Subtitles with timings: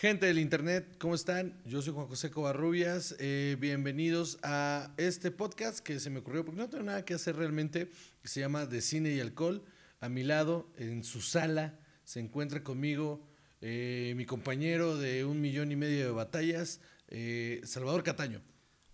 [0.00, 1.60] Gente del internet, ¿cómo están?
[1.64, 3.16] Yo soy Juan José Covarrubias.
[3.18, 7.34] Eh, bienvenidos a este podcast que se me ocurrió porque no tengo nada que hacer
[7.34, 7.90] realmente,
[8.22, 9.64] que se llama De Cine y Alcohol.
[9.98, 13.26] A mi lado, en su sala, se encuentra conmigo
[13.60, 18.40] eh, mi compañero de un millón y medio de batallas, eh, Salvador Cataño.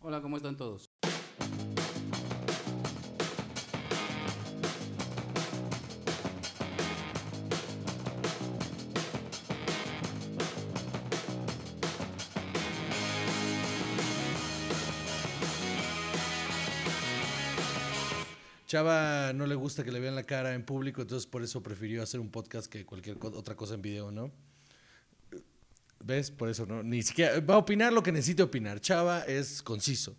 [0.01, 0.89] Hola, ¿cómo están todos?
[18.75, 22.03] Chava no le gusta que le vean la cara en público, entonces por eso prefirió
[22.03, 24.33] hacer un podcast que cualquier otra cosa en video, ¿no?
[26.01, 26.33] ¿Ves?
[26.33, 26.83] Por eso no.
[26.83, 27.39] Ni siquiera.
[27.39, 28.81] Va a opinar lo que necesite opinar.
[28.81, 30.17] Chava es conciso.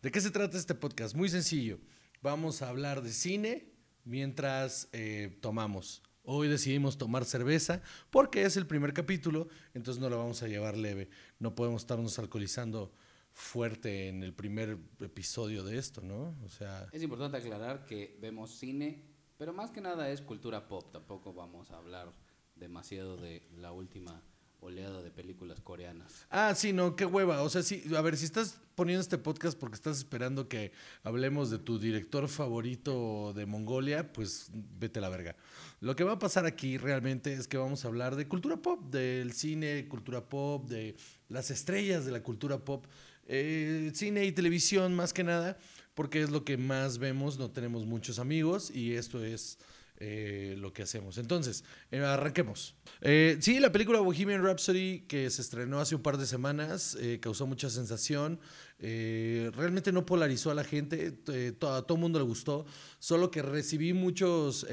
[0.00, 1.16] ¿De qué se trata este podcast?
[1.16, 1.80] Muy sencillo.
[2.22, 3.66] Vamos a hablar de cine
[4.04, 6.04] mientras eh, tomamos.
[6.22, 10.76] Hoy decidimos tomar cerveza porque es el primer capítulo, entonces no lo vamos a llevar
[10.76, 11.10] leve.
[11.40, 12.92] No podemos estarnos alcoholizando
[13.38, 16.36] fuerte en el primer episodio de esto, ¿no?
[16.44, 16.88] O sea.
[16.92, 19.04] Es importante aclarar que vemos cine,
[19.36, 20.90] pero más que nada es cultura pop.
[20.92, 22.12] Tampoco vamos a hablar
[22.56, 24.24] demasiado de la última
[24.60, 26.26] oleada de películas coreanas.
[26.30, 27.42] Ah, sí, no, qué hueva.
[27.42, 30.72] O sea, sí, a ver, si estás poniendo este podcast porque estás esperando que
[31.04, 35.36] hablemos de tu director favorito de Mongolia, pues vete a la verga.
[35.80, 38.90] Lo que va a pasar aquí realmente es que vamos a hablar de cultura pop,
[38.90, 40.96] del cine, cultura pop, de
[41.28, 42.86] las estrellas de la cultura pop,
[43.30, 45.58] eh, cine y televisión más que nada,
[45.94, 49.58] porque es lo que más vemos, no tenemos muchos amigos y esto es
[49.98, 51.18] eh, lo que hacemos.
[51.18, 52.74] Entonces, eh, arranquemos.
[53.02, 57.68] Sí, la película Bohemian Rhapsody, que se estrenó hace un par de semanas, causó mucha
[57.68, 58.40] sensación.
[58.78, 61.18] Realmente no polarizó a la gente,
[61.60, 62.64] a todo el mundo le gustó,
[62.98, 64.66] solo que recibí muchos,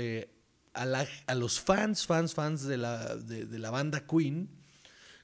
[0.73, 4.64] a, los fans, fans, fans de la, de la banda Queen.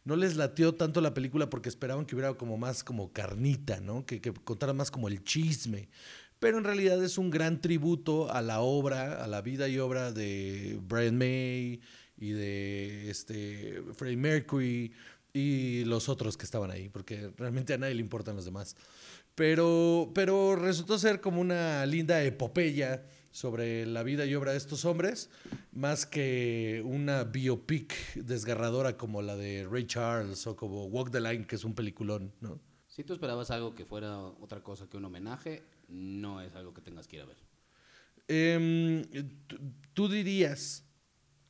[0.03, 4.05] No les latió tanto la película porque esperaban que hubiera como más como carnita, ¿no?
[4.05, 5.89] Que, que contara más como el chisme
[6.41, 10.11] pero en realidad es un gran tributo a la obra, a la vida y obra
[10.11, 11.81] de Brian May
[12.17, 14.91] y de este Freddie Mercury
[15.33, 18.75] y los otros que estaban ahí, porque realmente a nadie le importan los demás.
[19.35, 24.85] Pero, pero resultó ser como una linda epopeya sobre la vida y obra de estos
[24.85, 25.29] hombres,
[25.71, 31.45] más que una biopic desgarradora como la de Ray Charles o como Walk the Line,
[31.47, 32.59] que es un peliculón, ¿no?
[32.87, 36.81] Si tú esperabas algo que fuera otra cosa que un homenaje, no es algo que
[36.81, 37.37] tengas que ir a ver.
[38.27, 39.03] Em,
[39.93, 40.83] tú- dirías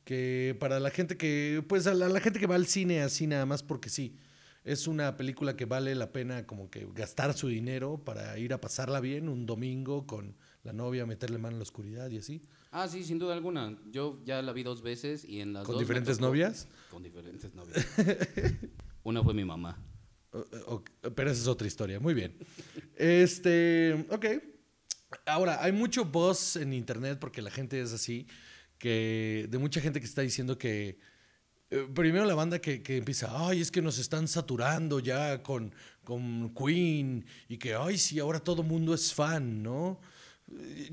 [0.04, 3.26] que para la gente que, pues a la, la gente que va al cine así
[3.26, 4.16] nada más porque sí,
[4.64, 8.60] es una película que vale la pena como que gastar su dinero para ir a
[8.60, 12.42] pasarla bien un domingo con la novia, meterle mano en la oscuridad y así.
[12.70, 13.76] Ah, sí, sin duda alguna.
[13.90, 16.68] Yo ya la vi dos veces y en las ¿Con dos diferentes tocó- novias?
[16.90, 17.84] Con diferentes novias.
[19.02, 19.78] Una fue mi mamá.
[21.14, 22.00] Pero esa es otra historia.
[22.00, 22.36] Muy bien.
[22.96, 24.26] Este, ok.
[25.26, 28.26] Ahora, hay mucho buzz en internet porque la gente es así,
[28.78, 30.98] que de mucha gente que está diciendo que
[31.70, 35.74] eh, primero la banda que, que empieza, ay, es que nos están saturando ya con,
[36.02, 40.00] con Queen y que, ay, sí, ahora todo mundo es fan, ¿no?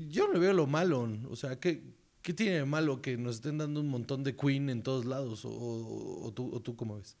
[0.08, 1.82] Yo no veo lo malo, o sea, ¿qué,
[2.22, 5.44] qué tiene de malo que nos estén dando un montón de Queen en todos lados?
[5.44, 7.16] ¿O, o- o tú, o tú cómo ves?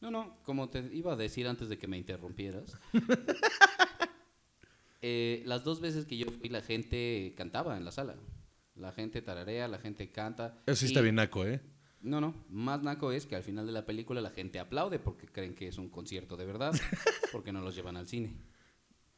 [0.00, 2.76] No, no, como te iba a decir antes de que me interrumpieras.
[5.02, 8.16] eh, las dos veces que yo fui, la gente cantaba en la sala.
[8.74, 10.58] La gente tararea, la gente canta.
[10.66, 11.60] Eso sí y- está bien naco, ¿eh?
[12.02, 15.26] No, no, más naco es que al final de la película la gente aplaude porque
[15.26, 16.72] creen que es un concierto de verdad,
[17.32, 18.34] porque no los llevan al cine.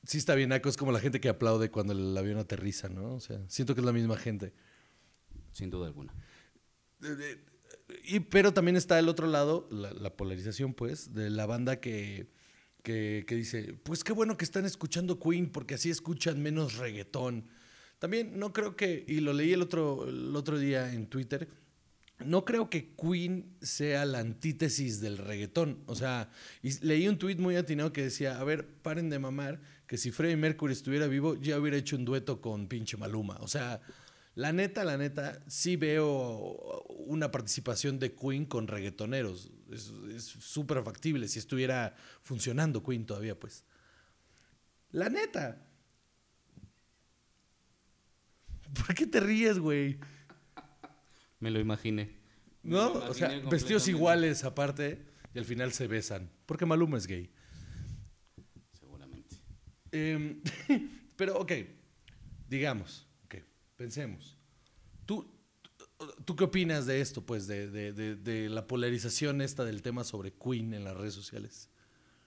[0.09, 3.17] Sí está bien naco, es como la gente que aplaude cuando el avión aterriza, ¿no?
[3.17, 4.55] O sea, siento que es la misma gente.
[5.53, 6.15] Sin duda alguna.
[8.05, 12.31] Y, pero también está el otro lado, la, la polarización, pues, de la banda que,
[12.83, 17.47] que, que dice, pues qué bueno que están escuchando Queen porque así escuchan menos reggaetón.
[17.99, 21.51] También no creo que, y lo leí el otro, el otro día en Twitter,
[22.25, 25.83] no creo que Queen sea la antítesis del reggaetón.
[25.87, 26.31] O sea,
[26.63, 30.11] y leí un tweet muy atinado que decía, a ver, paren de mamar, que si
[30.11, 33.37] Freddie Mercury estuviera vivo, ya hubiera hecho un dueto con pinche Maluma.
[33.41, 33.81] O sea,
[34.35, 39.53] la neta, la neta, sí veo una participación de Queen con reggaetoneros.
[39.71, 43.65] Es súper factible si estuviera funcionando Queen todavía, pues.
[44.91, 45.65] La neta.
[48.75, 49.99] ¿Por qué te ríes, güey?
[51.41, 52.17] Me lo imaginé.
[52.63, 52.93] ¿No?
[52.93, 56.31] O sea, vestidos iguales aparte y al final se besan.
[56.47, 57.31] Porque Maluma es gay.
[58.73, 59.37] Seguramente.
[59.93, 60.43] Em,
[61.17, 61.53] pero, ok,
[62.49, 63.37] digamos, ok,
[63.77, 64.37] pensemos.
[65.07, 65.39] Tú,
[66.25, 70.05] ¿Tú qué opinas de esto, pues, de, de, de, de la polarización esta del tema
[70.05, 71.71] sobre Queen en las redes sociales?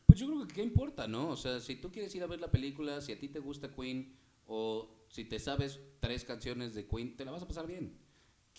[0.05, 1.29] Pues yo creo que qué importa, ¿no?
[1.29, 3.73] O sea, si tú quieres ir a ver la película, si a ti te gusta
[3.73, 4.13] Queen
[4.45, 7.97] o si te sabes tres canciones de Queen, te la vas a pasar bien.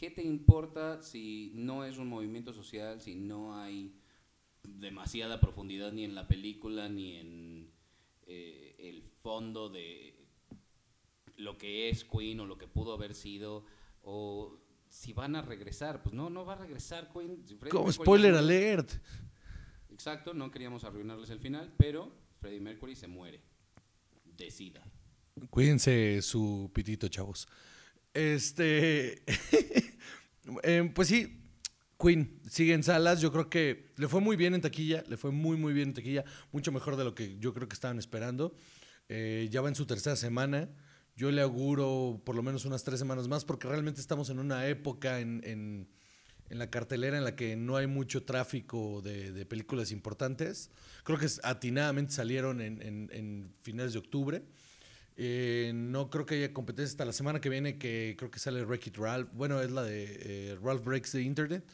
[0.02, 3.94] ¿Qué te importa si no es un movimiento social, si no hay
[4.64, 7.70] demasiada profundidad ni en la película ni en
[8.26, 10.16] eh, el fondo de
[11.36, 13.64] lo que es Queen o lo que pudo haber sido
[14.02, 14.58] o
[14.88, 16.02] si van a regresar?
[16.02, 17.44] Pues no, no va a regresar Queen.
[17.70, 18.90] Como spoiler alert.
[19.88, 22.10] Exacto, no queríamos arruinarles el final, pero
[22.40, 23.40] Freddie Mercury se muere.
[24.36, 24.82] Decida.
[25.48, 27.46] Cuídense su pitito, chavos.
[28.14, 29.22] Este.
[30.62, 31.40] em, pues sí,
[31.98, 33.20] Queen sigue en salas.
[33.20, 35.04] Yo creo que le fue muy bien en taquilla.
[35.08, 36.24] Le fue muy, muy bien en taquilla.
[36.52, 38.54] Mucho mejor de lo que yo creo que estaban esperando.
[39.08, 40.68] Eh, ya va en su tercera semana.
[41.16, 44.66] Yo le auguro por lo menos unas tres semanas más, porque realmente estamos en una
[44.66, 45.88] época en, en-
[46.48, 50.70] la cartelera en la que no hay mucho tráfico de, películas importantes.
[51.02, 54.42] Creo que atinadamente salieron en finales de octubre.
[55.16, 58.64] Eh, no creo que haya competencia hasta la semana que viene, que creo que sale
[58.64, 59.28] Wreck-It Ralph.
[59.32, 61.64] Bueno, es la de eh, Ralph Breaks the Internet,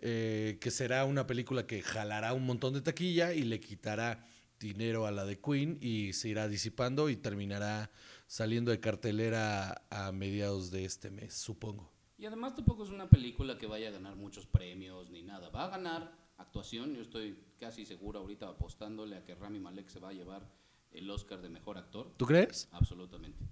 [0.00, 4.26] eh, que será una película que jalará un montón de taquilla y le quitará
[4.58, 7.90] dinero a la de Queen y se irá disipando y terminará
[8.26, 11.92] saliendo de cartelera a mediados de este mes, supongo.
[12.18, 15.50] Y además tampoco es una película que vaya a ganar muchos premios ni nada.
[15.50, 16.94] Va a ganar actuación.
[16.94, 20.48] Yo estoy casi seguro ahorita apostándole a que Rami Malek se va a llevar
[20.92, 22.14] el Oscar de mejor actor.
[22.16, 22.68] ¿Tú crees?
[22.72, 23.44] Absolutamente.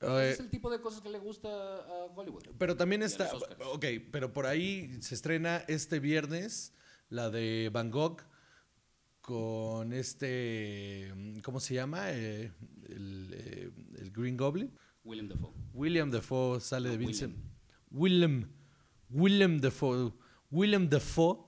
[0.00, 2.44] Es el tipo de cosas que le gusta a Hollywood.
[2.58, 3.30] Pero también está.
[3.72, 6.72] Ok, pero por ahí se estrena este viernes
[7.10, 8.22] la de Van Gogh
[9.20, 11.12] con este.
[11.44, 12.10] ¿Cómo se llama?
[12.12, 12.50] Eh,
[12.88, 14.72] el, eh, el Green Goblin.
[15.04, 15.52] William Dafoe.
[15.74, 17.36] William Dafoe sale No, de Vincent.
[17.90, 18.48] Willem.
[19.10, 20.12] Willem Dafoe.
[20.50, 21.44] Willem Dafoe.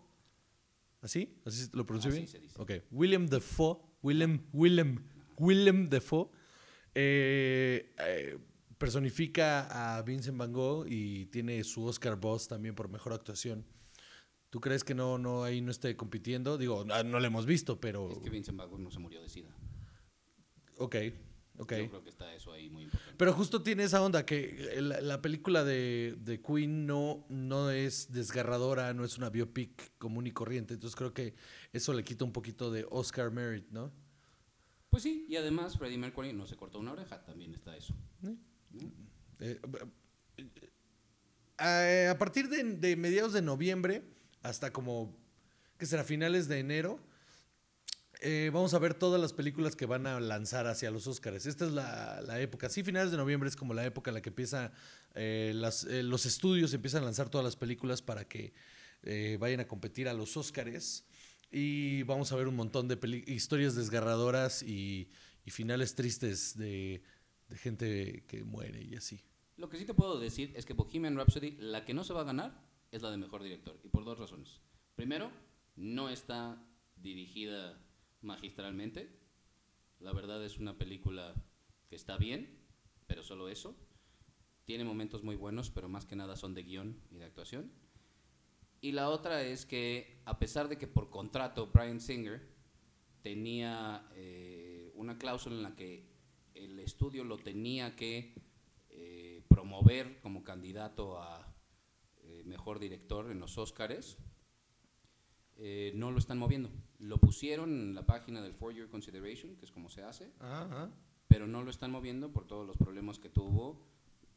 [1.00, 1.40] ¿Así?
[1.44, 2.28] ¿Así lo pronuncio bien?
[2.28, 2.60] se dice.
[2.60, 2.72] Ok.
[2.90, 3.78] William Dafoe.
[4.02, 4.46] Willem.
[4.52, 4.98] Willem.
[5.38, 6.28] Willem Dafoe.
[6.94, 8.38] eh, eh,
[8.78, 13.64] personifica a Vincent Van Gogh y tiene su Oscar Boss también por mejor actuación.
[14.50, 16.58] ¿Tú crees que no, no ahí no esté compitiendo?
[16.58, 18.10] Digo, ah, no lo hemos visto, pero.
[18.10, 19.56] Es que Vincent Van Gogh no se murió de sida.
[20.78, 20.96] Ok,
[21.58, 21.72] ok.
[21.72, 23.14] Yo creo que está eso ahí muy importante.
[23.16, 28.10] Pero justo tiene esa onda que la, la película de, de Queen no, no es
[28.12, 30.74] desgarradora, no es una biopic común y corriente.
[30.74, 31.34] Entonces creo que
[31.72, 33.92] eso le quita un poquito de Oscar merit, ¿no?
[34.92, 37.94] Pues sí, y además Freddie Mercury no se cortó una oreja, también está eso.
[39.40, 39.58] Eh,
[41.58, 44.02] eh, a partir de, mediados de noviembre
[44.42, 45.16] hasta como,
[45.78, 47.00] que será finales de enero,
[48.20, 51.46] eh, vamos a ver todas las películas que van a lanzar hacia los Oscars.
[51.46, 52.68] Esta es la, época.
[52.68, 54.74] Sí, finales de noviembre es como la época en la que empieza,
[55.14, 55.54] eh,
[55.88, 58.52] eh, los estudios empiezan a lanzar todas las películas para que
[59.04, 61.04] eh, vayan a competir a los Oscars.
[61.52, 65.10] Y vamos a ver un montón de historias desgarradoras y,
[65.44, 67.02] y finales tristes de,
[67.48, 69.20] de gente que muere y así.
[69.58, 72.22] Lo que sí te puedo decir es que Bohemian Rhapsody, la que no se va
[72.22, 73.78] a ganar, es la de mejor director.
[73.84, 74.60] Y por dos razones.
[74.96, 75.30] Primero,
[75.76, 76.64] no está
[76.96, 77.78] dirigida
[78.22, 79.20] magistralmente.
[80.00, 81.34] La verdad es una película
[81.88, 82.58] que está bien,
[83.06, 83.76] pero solo eso.
[84.64, 87.72] Tiene momentos muy buenos, pero más que nada son de guion y de actuación.
[88.82, 92.46] Y la otra es que, a pesar de que por contrato Brian Singer
[93.22, 96.04] tenía eh, una cláusula en la que
[96.54, 98.34] el estudio lo tenía que
[98.90, 101.54] eh, promover como candidato a
[102.24, 104.18] eh, mejor director en los Oscars,
[105.56, 106.70] eh, no lo están moviendo.
[106.98, 110.32] Lo pusieron en la página del For Your Consideration, que es como se hace,
[111.28, 113.86] pero no lo están moviendo por todos los problemas que tuvo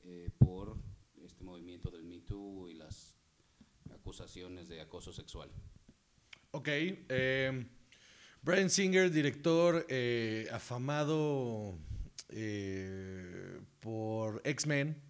[0.03, 0.77] eh, por
[1.23, 3.14] este movimiento del Me Too y las
[4.05, 5.49] acusaciones de acoso sexual.
[6.51, 6.67] Ok.
[6.69, 7.65] eh,
[8.43, 11.75] Brian Singer, director eh, afamado
[12.29, 15.01] eh, por X-Men,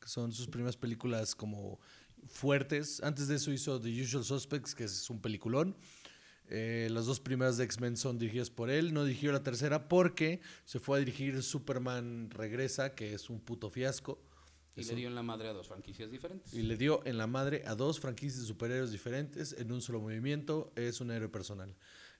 [0.00, 1.80] que son sus primeras películas como
[2.28, 3.02] fuertes.
[3.02, 5.76] Antes de eso hizo The Usual Suspects, que es un peliculón.
[6.48, 8.94] Eh, las dos primeras de X-Men son dirigidas por él.
[8.94, 13.68] No dirigió la tercera porque se fue a dirigir Superman Regresa, que es un puto
[13.68, 14.22] fiasco.
[14.76, 16.52] Y Es le dio en la madre a dos franquicias diferentes.
[16.52, 20.00] y le dio en la madre a dos franquicias de superhéroes diferentes en un solo
[20.00, 20.72] movimiento.
[20.76, 21.74] Es un héroe personal.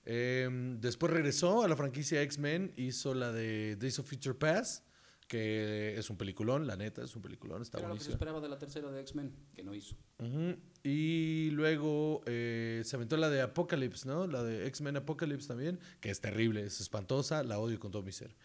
[0.05, 0.47] Eh,
[0.79, 4.85] después regresó a la franquicia X-Men, hizo la de Days of Future Past,
[5.27, 8.13] que es un peliculón, la neta, es un peliculón, está Era lo que se buenísimo.
[8.13, 9.95] esperaba de la tercera de X-Men, que no hizo.
[10.19, 10.55] Ujú.
[10.83, 14.27] Y luego eh, se aventó la de Apocalypse, ¿no?
[14.27, 18.11] La de X-Men Apocalypse también, que es terrible, es espantosa, la odio con todo mi
[18.11, 18.35] ser.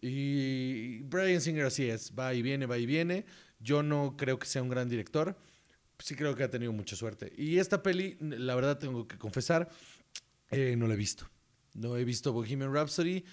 [0.00, 3.26] Y Brian Singer así es, va y viene, va y viene.
[3.60, 5.36] Yo no creo que sea un gran director,
[5.98, 7.32] sí creo que ha tenido mucha suerte.
[7.36, 9.68] Y esta peli, la verdad tengo que confesar,
[10.50, 11.28] eh, no la he visto.
[11.74, 13.24] No he visto Bohemian Rhapsody,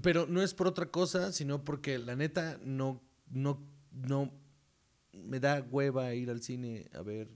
[0.00, 3.62] pero no es por otra cosa, sino porque la neta no, no,
[3.92, 4.32] no
[5.12, 7.28] me da hueva ir al cine a ver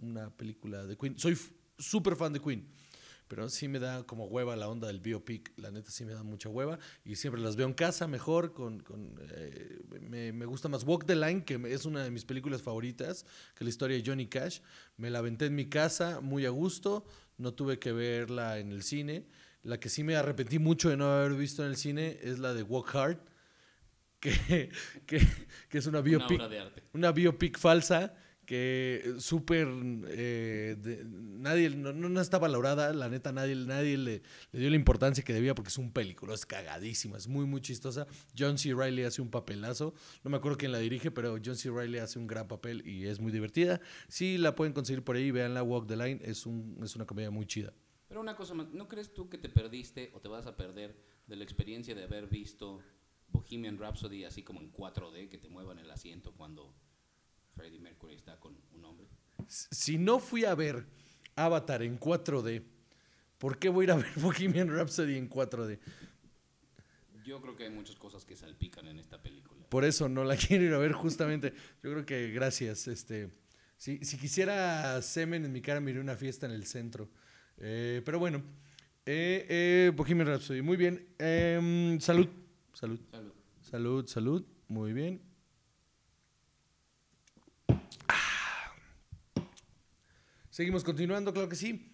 [0.00, 1.18] una película de Queen.
[1.18, 1.36] Soy
[1.78, 2.66] súper fan de Queen,
[3.32, 5.54] pero sí me da como hueva la onda del biopic.
[5.56, 8.52] La neta sí me da mucha hueva y siempre las veo en casa mejor.
[8.52, 12.26] Con, con, eh, me, me gusta más Walk the Line, que es una de mis
[12.26, 13.24] películas favoritas,
[13.54, 14.60] que es la historia de Johnny Cash.
[14.98, 17.06] Me la aventé en mi casa muy a gusto,
[17.38, 19.26] no tuve que verla en el cine.
[19.62, 22.52] La que sí me arrepentí mucho de no haber visto en el cine es la
[22.52, 23.18] de Walk Hard,
[24.20, 24.70] que,
[25.06, 25.26] que,
[25.70, 26.82] que es una biopic de arte.
[26.92, 28.14] una biopic falsa
[28.46, 29.68] que súper
[30.08, 30.76] eh,
[31.14, 35.32] nadie no, no está valorada la neta nadie nadie le, le dio la importancia que
[35.32, 38.06] debía porque es un película es cagadísima es muy muy chistosa.
[38.36, 38.74] John C.
[38.74, 39.94] Reilly hace un papelazo
[40.24, 41.70] no me acuerdo quién la dirige pero John C.
[41.70, 43.80] Reilly hace un gran papel y es muy divertida.
[44.08, 47.30] Sí la pueden conseguir por ahí veanla Walk the Line es un es una comedia
[47.30, 47.72] muy chida.
[48.08, 50.94] Pero una cosa más, ¿no crees tú que te perdiste o te vas a perder
[51.26, 52.80] de la experiencia de haber visto
[53.28, 56.74] Bohemian Rhapsody así como en 4D, que te muevan el asiento cuando
[57.54, 59.06] Freddie Mercury está con un hombre?
[59.48, 60.86] si no fui a ver
[61.36, 62.62] Avatar en 4D
[63.42, 65.80] ¿por qué voy a ir a ver Bohemian Rhapsody en 4D?
[67.24, 69.64] Yo creo que hay muchas cosas que salpican en esta película.
[69.68, 71.52] Por eso no la quiero ir a ver justamente.
[71.82, 72.86] Yo creo que gracias.
[72.86, 73.30] Este,
[73.76, 77.10] si, si quisiera semen en mi cara, me iría a una fiesta en el centro.
[77.58, 78.42] Eh, pero bueno,
[79.06, 80.62] eh, eh, Bohemian Rhapsody.
[80.62, 81.08] Muy bien.
[81.18, 82.28] Em, salud.
[82.72, 83.00] Salud.
[83.10, 83.32] Salud.
[83.60, 84.46] Salud, salud.
[84.68, 85.20] Muy bien.
[90.52, 91.90] Seguimos continuando, claro que sí.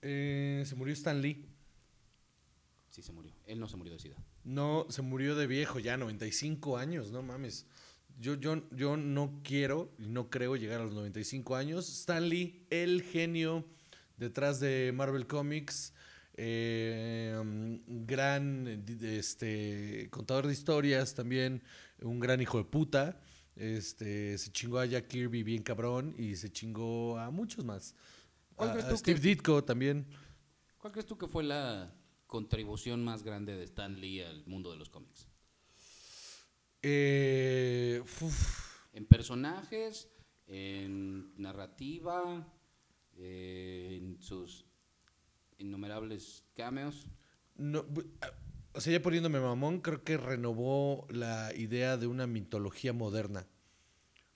[0.00, 1.44] Eh, se murió Stan Lee.
[2.88, 3.32] Sí, se murió.
[3.44, 4.16] Él no se murió de sida.
[4.44, 7.66] No, se murió de viejo ya, 95 años, no mames.
[8.18, 11.86] Yo, yo, yo no quiero y no creo llegar a los 95 años.
[11.90, 13.66] Stan Lee, el genio
[14.16, 15.92] detrás de Marvel Comics,
[16.38, 21.62] eh, um, gran eh, este, contador de historias también,
[22.00, 23.20] un gran hijo de puta.
[23.56, 27.94] Este, se chingó a Jack Kirby bien cabrón y se chingó a muchos más.
[28.54, 30.06] ¿Cuál A- crees a tú Steve que- Ditko también.
[30.78, 31.92] ¿Cuál crees tú que fue la
[32.26, 35.26] contribución más grande de Stan Lee al mundo de los cómics?
[36.82, 38.02] Eh.
[38.92, 40.08] En personajes,
[40.46, 42.46] en narrativa,
[43.16, 44.64] eh, en sus
[45.58, 47.06] innumerables cameos.
[47.56, 47.84] No,
[48.22, 48.30] ah,
[48.72, 53.46] o sea, ya poniéndome mamón, creo que renovó la idea de una mitología moderna.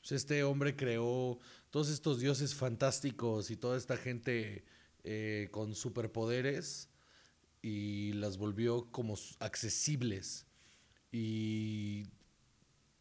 [0.02, 1.38] O sea, este hombre creó
[1.70, 4.64] todos estos dioses fantásticos y toda esta gente
[5.04, 6.88] eh, con superpoderes
[7.62, 10.46] y las volvió como accesibles.
[11.12, 12.04] Y,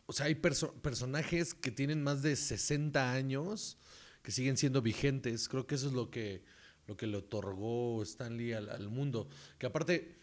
[0.05, 3.77] o sea, hay perso- personajes que tienen más de 60 años
[4.21, 5.49] que siguen siendo vigentes.
[5.49, 6.43] Creo que eso es lo que,
[6.87, 9.27] lo que le otorgó Stanley al, al mundo.
[9.57, 10.22] Que aparte,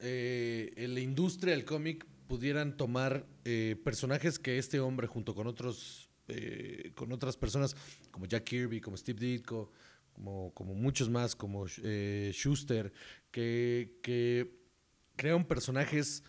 [0.00, 5.46] eh, en la industria del cómic pudieran tomar eh, personajes que este hombre junto con
[5.46, 7.76] otros eh, con otras personas
[8.10, 9.70] como Jack Kirby, como Steve Ditko,
[10.12, 12.92] como, como muchos más, como eh, Schuster,
[13.30, 14.56] que, que
[15.16, 16.22] crearon personajes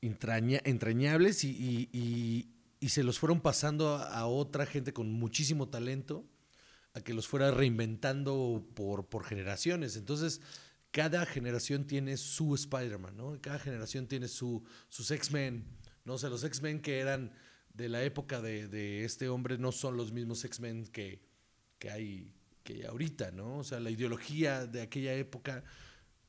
[0.00, 2.50] entraña- entrañables y,
[2.86, 6.24] se los fueron pasando a, otra gente con muchísimo talento,
[6.92, 9.96] a que los fuera reinventando por generaciones.
[9.96, 10.42] Entonces,
[10.94, 13.36] cada generación tiene su Spider-Man, ¿no?
[13.40, 15.66] Cada generación tiene su, sus X-Men,
[16.04, 16.14] ¿no?
[16.14, 17.32] O sea, los X-Men que eran
[17.72, 21.20] de la época de, este hombre no son los mismos X-Men que,
[21.80, 22.32] que, hay,
[22.62, 23.58] que ahorita, ¿no?
[23.58, 25.64] O sea, la ideología de aquella época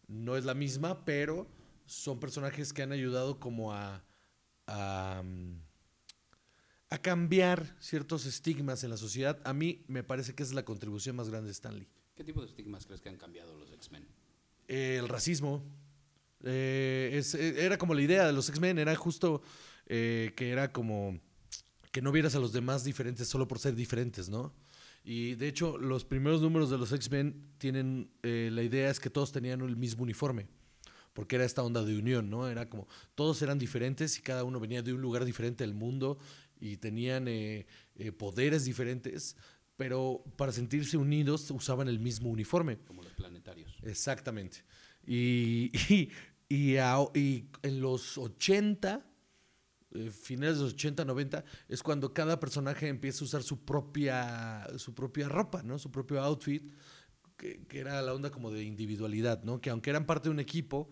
[0.07, 1.47] no es la misma, pero
[1.85, 4.03] son personajes que han ayudado como a,
[4.65, 5.23] a,
[6.89, 9.39] a cambiar ciertos estigmas en la sociedad.
[9.45, 11.87] A mí me parece que esa es la contribución más grande de Stanley.
[12.15, 14.24] ¿Qué tipo de estigmas crees que han cambiado los X-Men?
[14.67, 15.63] Eh, el racismo.
[16.43, 19.41] Eh, eh, era como la idea de los X-Men, era justo
[19.87, 21.19] que era como
[21.91, 24.51] que no vieras a los demás diferentes solo por ser diferentes, ¿no?
[25.03, 29.31] Y de hecho, los primeros números de los X-Men tienen, la idea es que todos
[29.31, 30.47] tenían el mismo uniforme,
[31.13, 32.47] porque era esta onda de unión, ¿no?
[32.47, 36.17] Era como, todos eran diferentes y cada uno venía de un lugar diferente del mundo
[36.59, 37.27] y tenían
[38.17, 39.37] poderes diferentes,
[39.77, 42.77] pero para sentirse unidos usaban el mismo uniforme.
[42.79, 43.75] Como los planetarios.
[43.83, 44.63] Exactamente.
[45.05, 46.09] Y, y,
[46.49, 49.05] y a- y en los 80,
[49.93, 54.67] eh, finales de los 80, 90, es cuando cada personaje empieza a usar su propia,
[54.77, 55.77] su propia ropa, ¿no?
[55.79, 56.71] Su propio outfit,
[57.37, 59.59] que, que era la onda como de individualidad, ¿no?
[59.61, 60.89] Que aunque eran parte de un equipo,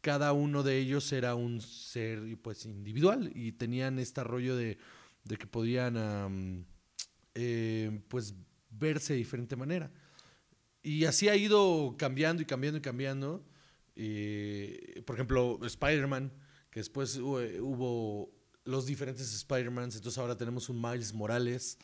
[0.00, 4.78] cada uno de ellos era un ser pues individual y tenían este rollo de,
[5.24, 6.66] de que podían
[7.34, 8.34] eh, pues
[8.70, 9.92] verse de diferente manera.
[10.82, 13.44] Y así ha ido cambiando y cambiando y cambiando.
[13.96, 16.32] Eh, por ejemplo, Spider-Man,
[16.70, 18.30] que después hubo, hubo
[18.64, 21.78] los diferentes Spider-Mans, entonces ahora tenemos un Miles Morales,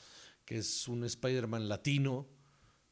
[0.45, 2.29] que es un Spider-Man latino,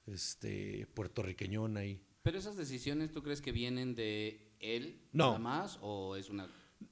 [0.06, 2.00] este, puertorriqueñón ahí.
[2.22, 5.26] Pero esas decisiones, ¿tú crees que vienen de él No.
[5.28, 5.78] nada más?
[5.82, 6.46] ¿O es una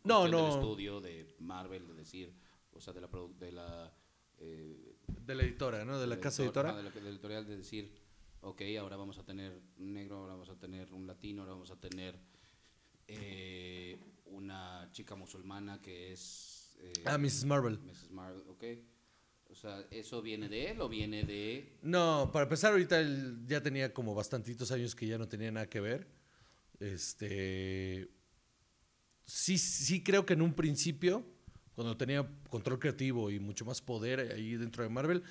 [0.04, 0.49] No, cuestión del no.
[0.54, 2.35] estudio de Marvel de decir,
[2.73, 3.08] o sea, de la,
[3.38, 3.94] de la,
[4.38, 4.96] eh,
[5.26, 5.99] De la editora, ¿no?
[5.99, 6.68] De la casa editor- editora.
[6.71, 7.92] ajá, de la, de la editorial de decir,
[8.42, 11.71] ok, ahora vamos a tener un negro, ahora vamos a tener un latino, ahora vamos
[11.71, 12.18] a tener
[13.09, 16.76] eh, una chica musulmana que es...
[16.80, 17.45] eh, Ah, Mrs.
[17.45, 17.78] Marvel.
[17.80, 18.11] Mrs.
[18.11, 18.64] Marvel, ok.
[19.49, 21.78] O sea, ¿eso viene de él o viene de...
[21.83, 25.68] No, para empezar, ahorita él ya tenía como bastantitos años que ya no tenía nada
[25.68, 26.09] que ver.
[26.80, 28.09] Este.
[29.25, 31.25] Sí, sí, creo que en un principio,
[31.76, 35.23] cuando tenía control creativo y mucho más poder ahí dentro de Marvel,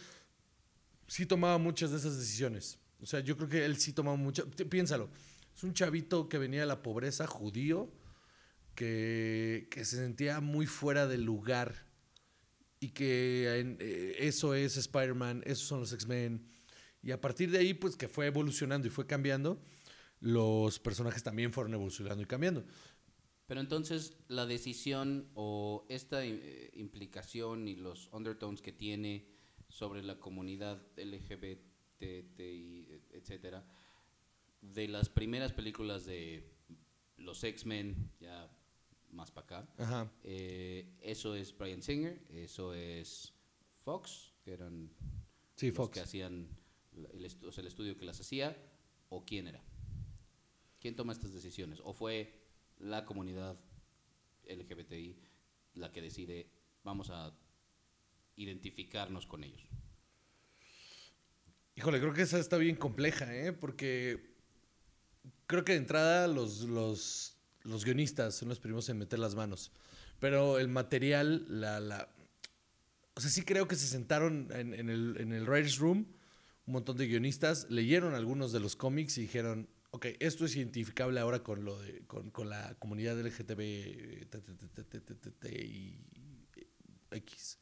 [1.08, 2.80] sí tomaba muchas de esas decisiones.
[3.02, 4.46] O sea, yo creo que él sí tomaba muchas.
[4.70, 5.10] Piénsalo,
[5.54, 7.92] es un chavito que venía de la pobreza, judío,
[8.76, 11.86] que, que se sentía muy fuera del lugar
[12.80, 16.46] y que en- eh, eso es Spider-Man, esos son los X-Men.
[17.02, 19.62] Y a partir de ahí, pues que fue evolucionando y fue cambiando,
[20.20, 22.66] los personajes también fueron evolucionando y cambiando.
[23.48, 29.28] Pero entonces la decisión o esta eh, implicación y los undertones que tiene
[29.70, 30.82] sobre la comunidad
[32.00, 33.64] LGBTI, etcétera,
[34.62, 36.52] de las primeras películas de
[37.18, 38.50] los X-Men, ya
[39.12, 40.12] más para acá, Ajá.
[40.24, 43.34] eh, eso es Brian Singer, eso es
[43.84, 44.92] Fox, que eran
[45.56, 45.92] Sí, los Fox.
[45.94, 46.48] que hacían
[46.94, 48.58] la- el, estu- o sea, el estudio que las hacía,
[49.10, 49.64] o quién era.
[50.80, 51.80] ¿Quién toma estas decisiones?
[51.84, 52.45] ¿O fue
[52.80, 53.60] la comunidad
[54.48, 55.18] LGBTI
[55.76, 56.50] la que decide,
[56.84, 57.34] vamos a
[58.36, 59.62] identificarnos con ellos?
[61.76, 63.52] Híjole, creo que esa está bien compleja, ¿eh?
[63.52, 64.36] Porque
[65.46, 69.72] creo que de entrada los, los, los guionistas son los primeros en meter las manos.
[70.20, 72.10] Pero el material, la, la...
[73.16, 76.08] O sea, sí creo que se sentaron en, el, en el Writers Room
[76.66, 81.20] un montón de guionistas, leyeron algunos de los cómics y dijeron, ok, esto es identificable
[81.22, 85.98] ahora con, lo de, con, con la comunidad LGTB t- y
[87.12, 87.60] X.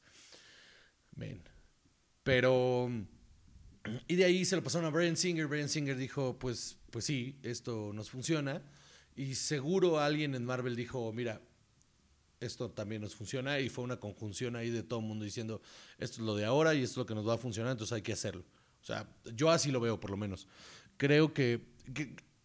[1.15, 1.43] Men.
[2.24, 2.89] Pero...
[4.08, 5.46] Y de ahí se lo pasaron a Brian Singer.
[5.46, 8.63] Brian Singer dijo, pues, pues sí, esto nos funciona.
[9.15, 11.41] Y seguro alguien en Marvel dijo, mira,
[12.39, 13.60] esto también nos funciona.
[13.60, 15.62] Y fue una conjunción ahí de todo el mundo diciendo,
[16.00, 17.93] esto es lo de ahora y esto es lo que nos va a funcionar, entonces
[17.93, 18.46] hay que hacerlo.
[18.82, 20.48] O sea, yo así lo veo por lo menos.
[20.97, 21.65] Creo que,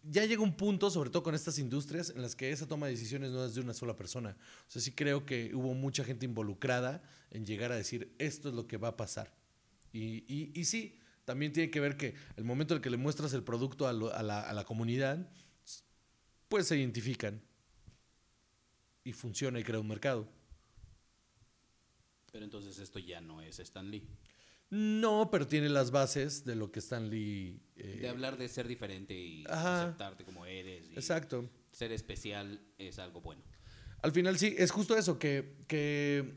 [0.03, 2.93] ya llega un punto, sobre todo con estas industrias, en las que esa toma de
[2.93, 4.35] decisiones no es de una sola persona.
[4.67, 8.55] O sea, sí creo que hubo mucha gente involucrada en llegar a decir, esto es
[8.55, 9.33] lo que va a pasar.
[9.93, 12.97] Y, y, y sí, también tiene que ver que el momento en el que le
[12.97, 15.29] muestras el producto a, lo- a la, a la comunidad,
[16.47, 17.41] pues se identifican.
[19.03, 20.27] Y funciona y crea un mercado.
[22.31, 24.07] Pero entonces esto ya no es Stan Lee.
[24.71, 27.59] No, pero tiene las bases de lo que Stan Lee...
[27.75, 29.83] eh, De hablar de ser diferente y Ajá.
[29.85, 30.85] aceptarte como eres.
[30.91, 31.49] Y Exacto.
[31.71, 33.41] Ser especial es algo bueno.
[34.01, 36.35] Al final sí, es justo eso, que, que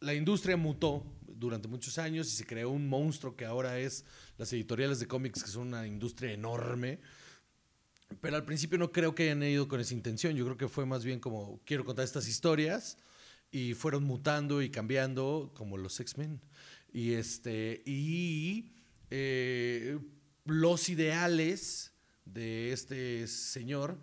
[0.00, 4.04] la industria mutó durante muchos años y se creó un monstruo que ahora es
[4.38, 7.00] las editoriales de cómics, que son una industria enorme.
[8.20, 10.36] Pero al principio no creo que hayan ido con esa intención.
[10.36, 12.98] Yo creo que fue más bien como, quiero contar estas historias.
[13.50, 16.40] Y fueron mutando y cambiando, como los X-Men.
[16.92, 18.72] Y, este, y
[19.10, 19.98] eh,
[20.44, 21.92] los ideales
[22.24, 24.00] de este señor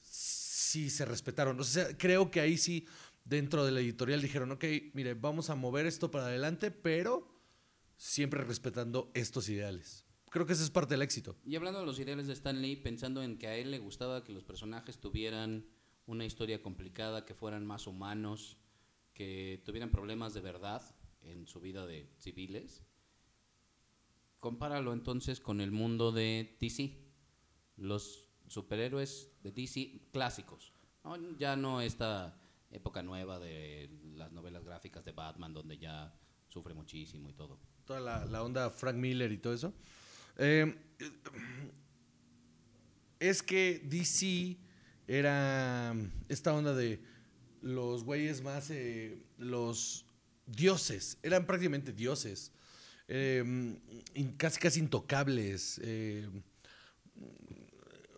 [0.00, 1.58] sí se respetaron.
[1.60, 2.86] O sea, creo que ahí sí,
[3.24, 7.28] dentro de la editorial dijeron, ok, mire, vamos a mover esto para adelante, pero
[7.96, 10.04] siempre respetando estos ideales.
[10.30, 11.36] Creo que ese es parte del éxito.
[11.44, 14.24] Y hablando de los ideales de Stan Lee, pensando en que a él le gustaba
[14.24, 15.66] que los personajes tuvieran
[16.06, 18.58] una historia complicada, que fueran más humanos,
[19.14, 20.95] que tuvieran problemas de verdad
[21.26, 22.82] en su vida de civiles,
[24.40, 26.96] compáralo entonces con el mundo de DC.
[27.76, 30.72] Los superhéroes de DC clásicos.
[31.38, 36.14] Ya no esta época nueva de las novelas gráficas de Batman, donde ya
[36.48, 37.58] sufre muchísimo y todo.
[37.84, 39.72] Toda la, la onda Frank Miller y todo eso.
[40.38, 40.74] Eh,
[43.20, 44.56] es que DC
[45.06, 45.94] era
[46.28, 47.00] esta onda de
[47.62, 50.05] los güeyes más, eh, los
[50.46, 52.52] dioses, eran prácticamente dioses,
[53.08, 53.42] eh,
[54.14, 55.80] in- casi casi intocables.
[55.82, 56.28] eh,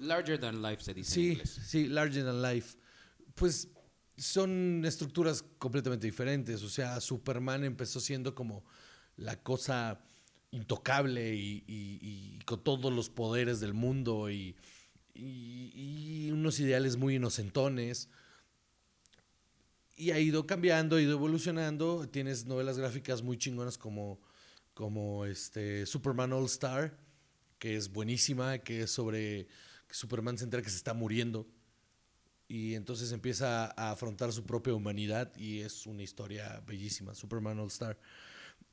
[0.01, 1.61] Larger than life se dice en Sí, inglés.
[1.67, 2.77] sí, larger than life.
[3.35, 3.69] Pues
[4.17, 6.63] son estructuras completamente diferentes.
[6.63, 8.65] O sea, Superman empezó siendo como
[9.17, 10.01] la cosa
[10.53, 14.57] intocable y, y- y con todos los poderes del mundo y
[16.31, 18.09] unos ideales muy inocentones.
[19.99, 22.09] Y ha ido cambiando, ha ido evolucionando.
[22.09, 24.21] Tienes novelas gráficas muy chingonas como,
[24.73, 26.97] como este Superman All Star,
[27.59, 29.49] que es buenísima, que es sobre
[29.89, 31.49] que Superman se entera que se está muriendo.
[32.47, 37.67] Y entonces empieza a afrontar su propia humanidad y es una historia bellísima, Superman All
[37.67, 37.99] Star.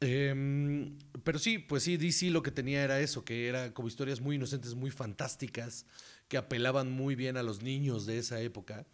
[0.02, 4.22] Em, pero sí, pues sí, DC lo que tenía era eso, que era como historias
[4.22, 5.88] muy inocentes, muy fantásticas,
[6.28, 8.86] que apelaban muy bien a los niños de esa época.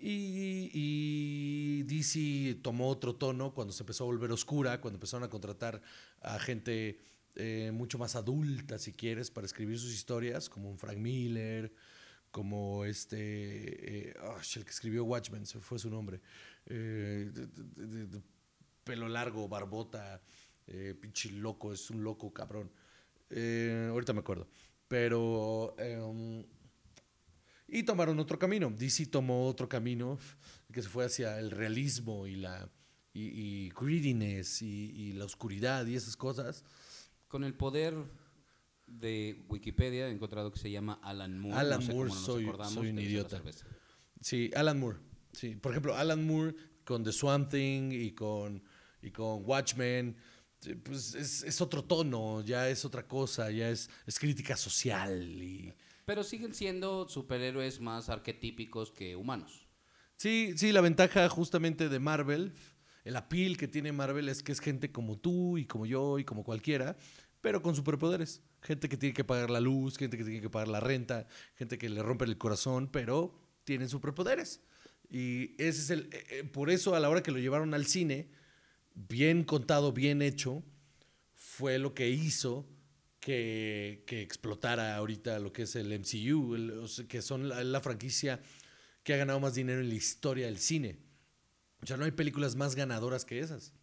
[0.00, 5.82] Y, DC tomó otro tono cuando se empezó a volver oscura, cuando empezaron a contratar
[6.20, 7.00] a gente
[7.34, 11.72] eh, mucho más adulta, si quieres, para escribir sus historias, como un Frank Miller,
[12.30, 14.14] como este, eh,
[14.56, 16.20] el que escribió Watchmen, se fue su nombre,
[16.66, 17.30] eh,
[18.84, 20.20] pelo largo, barbota,
[20.66, 22.70] eh, pinche loco, es un loco cabrón.
[23.30, 24.48] Ahorita me acuerdo.
[24.86, 25.74] Pero...
[25.78, 26.44] em,
[27.68, 28.70] y tomaron otro camino.
[28.70, 30.18] DC tomó otro camino
[30.72, 32.68] que se fue hacia el realismo y la
[33.12, 33.22] y,
[33.66, 36.64] y greediness y, y la oscuridad y esas cosas.
[37.28, 37.94] Con el poder
[38.86, 41.58] de Wikipedia he encontrado que se llama Alan Moore.
[41.58, 43.42] Alan no sé Moore, soy- soy un idiota.
[44.20, 44.98] Sí, Alan Moore.
[45.32, 46.54] Sí, por ejemplo, Alan Moore
[46.84, 48.62] con The Swamp Thing y con
[49.02, 50.16] y con Watchmen,
[50.82, 55.72] pues es, es otro tono, ya es otra cosa, ya es, es crítica social y
[56.08, 59.68] Pero siguen siendo superhéroes más arquetípicos que humanos.
[60.16, 62.54] Sí, sí, la ventaja justamente de Marvel,
[63.04, 66.24] el appeal que tiene Marvel es que es gente como tú y como yo y
[66.24, 66.96] como cualquiera,
[67.42, 68.40] pero con superpoderes.
[68.62, 71.76] Gente que tiene que pagar la luz, gente que tiene que pagar la renta, gente
[71.76, 74.62] que le rompe el corazón, pero tienen superpoderes.
[75.10, 76.08] Y ese es el.
[76.10, 78.30] eh, eh, por eso, a la hora que lo llevaron al cine,
[78.94, 80.64] bien contado, bien hecho,
[81.34, 82.66] fue lo que hizo
[83.28, 87.62] que, que explotara ahorita lo que es el MCU, el- o sea, que son la,
[87.62, 88.40] la franquicia
[89.02, 90.98] que ha ganado más dinero en la historia del cine.
[91.82, 93.74] O sea, no hay películas más ganadoras que esas.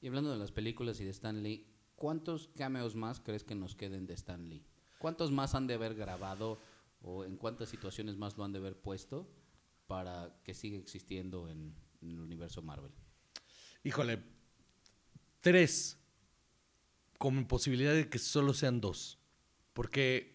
[0.00, 3.74] Y hablando de las películas y de Stan Lee, ¿cuántos cameos más crees que nos
[3.74, 4.64] queden de Stan Lee?
[5.00, 6.60] ¿Cuántos más han de haber grabado
[7.00, 9.28] o en cuántas situaciones más lo han de haber puesto
[9.88, 12.92] para que siga existiendo en, en el universo Marvel?
[13.82, 14.22] Híjole,
[15.40, 15.98] tres,
[17.22, 19.16] con posibilidad de que solo sean dos.
[19.74, 20.34] Porque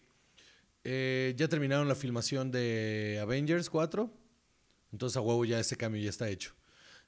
[0.84, 4.10] eh, ya terminaron la filmación de Avengers 4,
[4.92, 6.54] entonces a huevo ya ese cambio ya está hecho.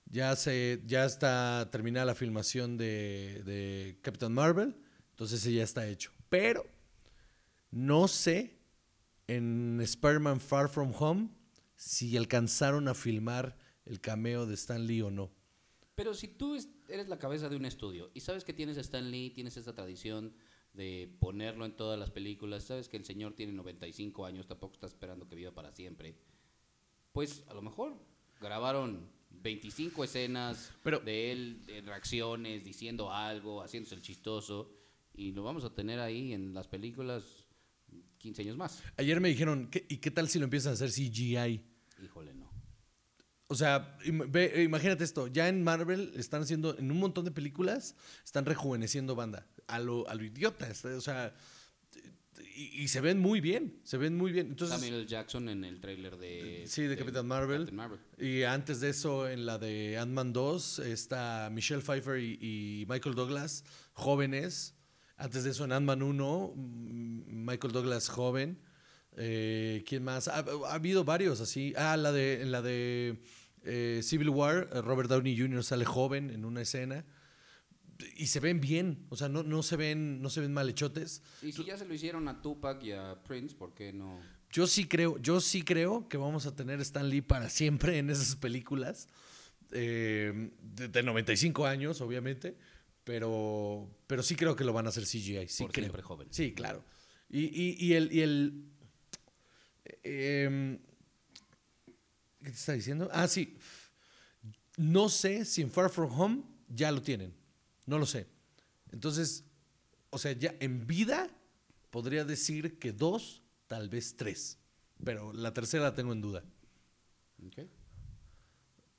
[0.05, 4.77] Ya, se, ya está terminada la filmación de, de Captain Marvel,
[5.13, 6.13] entonces ese ya está hecho.
[6.29, 6.67] Pero
[7.71, 8.59] no sé
[9.29, 11.31] en Spider-Man Far From Home
[11.77, 15.31] si alcanzaron a filmar el cameo de Stan Lee o no.
[15.95, 18.81] Pero si tú es- eres la cabeza de un estudio y sabes que tienes a
[18.81, 20.33] Stan Lee, tienes esta tradición
[20.73, 24.87] de ponerlo en todas las películas, sabes que el señor tiene 95 años, tampoco está
[24.87, 26.15] esperando que viva para siempre,
[27.13, 27.95] pues a lo mejor
[28.41, 34.73] grabaron 25 escenas Pero- de él en reacciones, diciendo algo, haciéndose el chistoso,
[35.13, 37.49] y lo vamos a tener ahí en las películas
[38.19, 38.83] 15 años más.
[38.97, 41.61] Ayer me dijeron, ¿qué- ¿y qué tal si lo empiezan a hacer CGI?
[42.03, 42.40] Híjole, no.
[43.51, 47.97] O sea, eh, imagínate esto, ya en Marvel están haciendo, en un montón de películas,
[48.25, 51.35] están rejuveneciendo banda, a lo, a lo idiota, o sea,
[52.55, 54.47] y, y se ven muy bien, se ven muy bien.
[54.51, 55.05] Entonces, Samuel.
[55.05, 56.63] Jackson en el tráiler de...
[56.69, 57.69] Sí, de Capitán Marvel.
[58.19, 63.17] Y antes de eso, en la de Ant-Man 2, está Michelle Pfeiffer y, y Michael
[63.17, 64.77] Douglas, jóvenes.
[65.17, 68.61] Antes de eso, en Ant-Man 1, mm, Michael Douglas joven.
[69.17, 70.29] Eh, ¿Quién más?
[70.29, 71.75] Ha, ha habido varios así.
[71.77, 73.21] Ah, la de, en la de
[73.65, 75.63] eh, Civil War, eh, Robert Downey Jr.
[75.65, 77.05] sale joven en una escena.
[78.17, 81.23] Y se ven bien, o sea, no, no, se, ven, no se ven malhechotes.
[81.43, 84.19] Y si ya se lo hicieron a Tupac y a Prince, ¿por qué no?
[84.51, 88.09] Yo sí creo, yo sí creo que vamos a tener Stan Lee para siempre en
[88.09, 89.07] esas películas.
[89.73, 92.57] eh, de, de 95 años, obviamente.
[93.05, 95.49] Pero, pero sí creo que lo van a hacer CGI.
[95.49, 95.85] Sí Por creo.
[95.85, 96.29] siempre joven.
[96.31, 96.83] Sí, claro.
[97.29, 98.13] Y, y- y el.
[98.13, 98.65] Y el
[100.03, 100.79] em,
[102.41, 103.09] ¿Qué te está diciendo?
[103.13, 103.57] Ah, sí.
[104.77, 107.35] No sé si en Far From Home ya lo tienen.
[107.87, 108.27] No lo sé.
[108.93, 109.45] Entonces,
[110.11, 111.31] o sea, ya en vida
[111.91, 114.59] podría decir que dos, tal vez tres.
[115.05, 116.45] Pero la tercera la tengo en duda.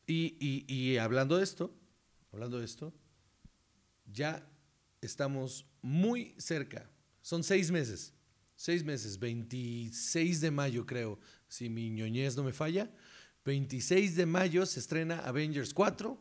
[0.07, 1.73] Y, y- y hablando de esto,
[2.31, 2.93] hablando de esto,
[4.11, 4.45] ya
[5.01, 6.89] estamos muy cerca.
[7.21, 8.13] Son seis meses.
[8.55, 9.17] Seis meses.
[9.19, 12.91] 26 de mayo, creo, si mi ñoñez no me falla.
[13.43, 16.17] 26 de mayo se estrena Avengers 4.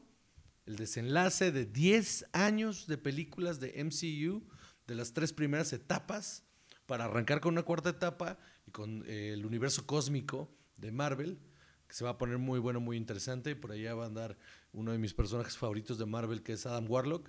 [0.67, 4.47] el desenlace de 10 años de películas de MCU,
[4.87, 6.45] de las tres primeras etapas,
[6.87, 11.39] para arrancar con una cuarta etapa y con eh, el universo cósmico de Marvel,
[11.87, 13.55] que se va a poner muy bueno, muy interesante.
[13.55, 14.39] Por allá va a andar
[14.73, 17.29] uno de mis personajes favoritos de Marvel, que es Adam Warlock.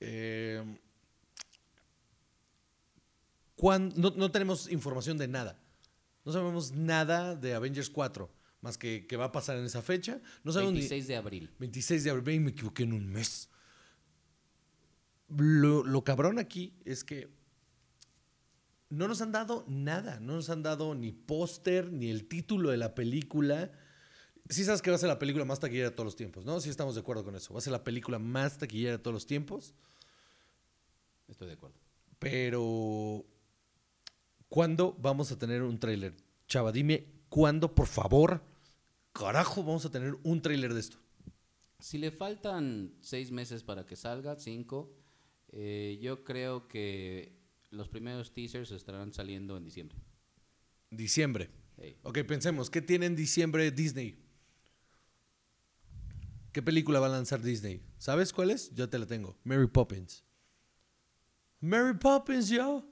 [0.00, 0.62] Eh,
[3.62, 5.58] no, no tenemos información de nada.
[6.24, 8.30] No sabemos nada de Avengers 4,
[8.62, 10.20] más que que va a pasar en esa fecha.
[10.44, 11.50] No sabemos ni- 26 de abril.
[11.58, 13.50] 26 de abril, me equivoqué en un mes.
[15.28, 17.28] Lo, lo cabrón aquí es que
[18.90, 22.76] no nos han dado nada, no nos han dado ni póster, ni el título de
[22.76, 23.72] la película.
[24.50, 26.60] Sí sabes que va a ser la película más taquillera de todos los tiempos, ¿no?
[26.60, 27.54] Sí estamos de acuerdo con eso.
[27.54, 29.74] Va a ser la película más taquillera de todos los tiempos,
[31.28, 31.76] Estoy de acuerdo.
[32.18, 33.24] pero
[34.50, 36.14] ¿cuándo vamos a tener un tráiler?
[36.46, 38.42] Chava, dime, ¿cuándo, por favor?
[39.12, 40.98] Carajo, vamos a tener un tráiler de esto.
[41.78, 44.94] Si le faltan seis meses para que salga, cinco,
[45.48, 47.36] eh, yo creo que
[47.70, 49.98] los primeros teasers estarán saliendo en diciembre.
[50.90, 51.50] Diciembre.
[51.78, 51.96] Ey.
[52.02, 54.18] Ok, pensemos, ¿qué tiene en diciembre Disney?
[56.52, 57.82] ¿Qué película va a lanzar Disney?
[57.98, 58.74] ¿Sabes cuál es?
[58.74, 59.38] Yo te la tengo.
[59.42, 60.22] Mary Poppins.
[61.60, 62.86] Mary Poppins, yo.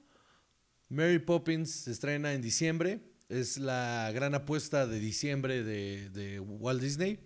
[0.89, 3.10] Mary Poppins se estrena en diciembre.
[3.31, 7.17] Es la gran apuesta de diciembre de, de Walt Disney.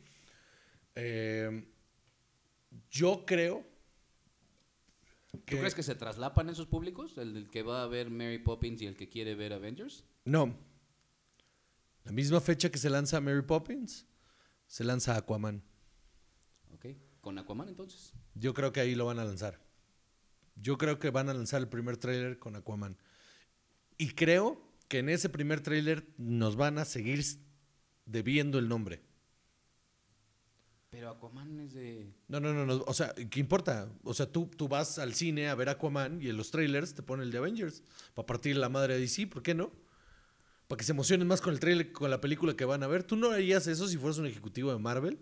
[0.94, 1.68] Eh,
[2.92, 3.66] yo creo
[5.46, 7.18] ¿Tú crees que se traslapan esos públicos?
[7.18, 10.04] ¿El, que va a ver Mary Poppins y el que quiere ver Avengers?
[10.26, 10.56] No.
[12.04, 14.06] La misma fecha que se lanza Mary Poppins,
[14.68, 15.64] se lanza Aquaman.
[16.72, 16.86] ¿Ok?
[17.20, 18.14] ¿Con Aquaman entonces?
[18.36, 19.60] Yo creo que ahí lo van a lanzar.
[20.56, 22.96] Yo creo que van a lanzar el primer tráiler con Aquaman.
[23.98, 27.24] Y creo que en ese primer tráiler nos van a seguir
[28.06, 29.02] debiendo el nombre.
[30.90, 32.14] Pero Aquaman es de...
[32.30, 32.84] No, no, no, no.
[32.88, 33.92] O sea, ¿qué importa?
[34.04, 37.04] O sea, tú, tú vas al cine a ver Aquaman y en los trailers te
[37.04, 37.84] ponen el de Avengers.
[38.14, 39.72] Para partir la madre de DC, ¿por qué no?
[40.68, 43.04] Para que se emocionen más con el trailer, con la película que van a ver.
[43.04, 45.20] ¿Tú no harías eso si fueras un ejecutivo de Marvel?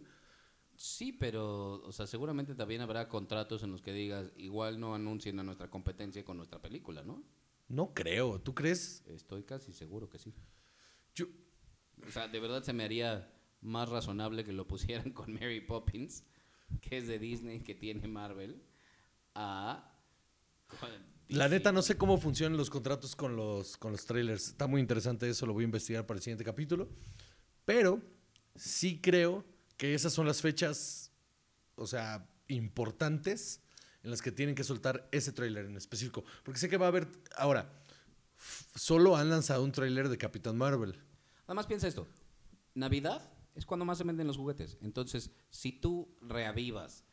[0.75, 5.39] Sí, pero, o sea, seguramente también habrá contratos en los que digas, igual no anuncien
[5.39, 7.23] a nuestra competencia con nuestra película, ¿no?
[7.67, 8.39] No creo.
[8.39, 9.03] ¿Tú crees?
[9.07, 10.33] Estoy casi seguro que sí.
[11.15, 11.25] Yo,
[12.07, 16.23] O sea, de verdad se me haría más razonable que lo pusieran con Mary Poppins,
[16.81, 18.61] que es de Disney, que tiene Marvel,
[19.35, 19.89] a...
[21.29, 24.49] La neta, no sé cómo funcionan los contratos con los, con los trailers.
[24.49, 26.89] Está muy interesante eso, lo voy a investigar para el siguiente capítulo.
[27.65, 28.01] Pero
[28.55, 29.45] sí creo
[29.77, 31.11] que esas son las fechas,
[31.75, 33.61] o sea, importantes
[34.03, 36.23] en las que tienen que soltar ese trailer en específico.
[36.43, 37.07] Porque sé que va a haber.
[37.37, 37.71] Ahora,
[38.75, 40.99] solo han lanzado un trailer de Capitán Marvel.
[41.47, 42.07] Además, piensa esto.
[42.75, 44.77] Navidad es cuando más se venden los juguetes.
[44.81, 47.05] Entonces, si tú reavivas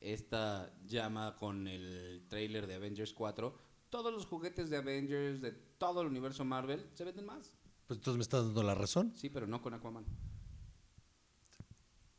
[0.00, 3.54] esta llama con el tráiler de Avengers 4,
[3.90, 7.52] todos los juguetes de Avengers, de todo el universo Marvel, se venden más.
[7.86, 9.12] Pues entonces me estás dando la razón.
[9.16, 10.04] Sí, pero no con Aquaman.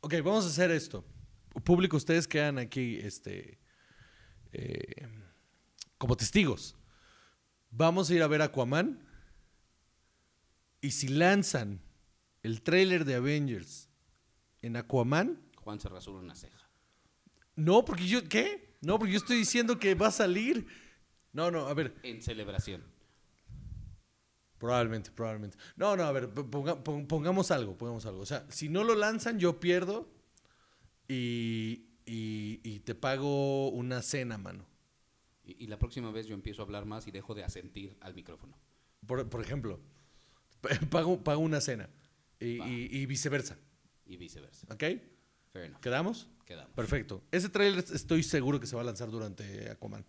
[0.00, 1.04] Ok, vamos a hacer esto.
[1.64, 3.58] Público, ustedes quedan aquí este,
[4.52, 5.06] eh,
[5.98, 6.76] como testigos.
[7.70, 9.06] Vamos a ir a ver Aquaman.
[10.80, 11.80] Y si lanzan
[12.42, 13.88] el tráiler de Avengers
[14.62, 16.68] en Aquaman, Juan se rasura una ceja.
[17.56, 18.76] no, porque yo, ¿qué?
[18.80, 20.66] No, porque yo estoy diciendo que va a salir.
[21.32, 22.82] No, no, a ver, En celebración.
[24.58, 25.58] probablemente, probablemente.
[25.76, 28.20] No, no, a ver, ponga- pon- pongamos algo, pongamos algo.
[28.20, 30.10] O sea, si no lo lanzan, yo pierdo
[31.08, 31.89] y
[32.90, 34.66] te pago una cena, mano.
[35.44, 38.14] Y, y la próxima vez yo empiezo a hablar más y dejo de asentir al
[38.14, 38.58] micrófono.
[39.06, 39.78] Por, por ejemplo,
[40.90, 41.88] pago, pago una cena
[42.40, 42.66] y, Va.
[42.68, 43.56] y- y viceversa.
[44.06, 44.66] Y viceversa.
[44.72, 44.82] ¿Ok?
[45.52, 45.80] Fair enough.
[45.80, 46.28] ¿Quedamos?
[46.44, 46.72] Quedamos.
[46.74, 47.22] Perfecto.
[47.30, 50.04] Ese trailer estoy seguro que se va a lanzar durante Aquaman.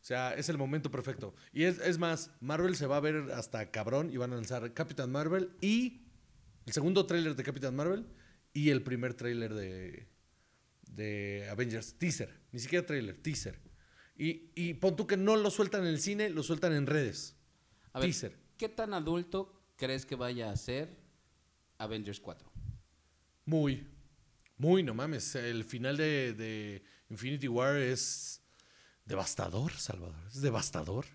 [0.00, 1.34] O sea, es el momento perfecto.
[1.52, 4.72] Y es, es más, Marvel se va a ver hasta cabrón y van a lanzar
[4.72, 6.06] Capitán Marvel y
[6.64, 8.06] el segundo trailer de Capitán Marvel
[8.54, 10.08] y el primer trailer de,
[10.94, 11.94] de Avengers.
[11.94, 12.40] Teaser.
[12.52, 13.58] Ni siquiera trailer, teaser.
[14.16, 17.36] Y, y pon tú que no lo sueltan en el cine, lo sueltan en redes.
[17.92, 18.36] A ver, Teaser.
[18.56, 20.98] ¿qué tan adulto crees que vaya a ser
[21.78, 22.50] Avengers 4?
[23.44, 23.86] Muy,
[24.56, 25.34] muy, no mames.
[25.36, 28.42] El final de, de Infinity War es
[29.04, 30.26] devastador, Salvador.
[30.26, 31.06] Es devastador.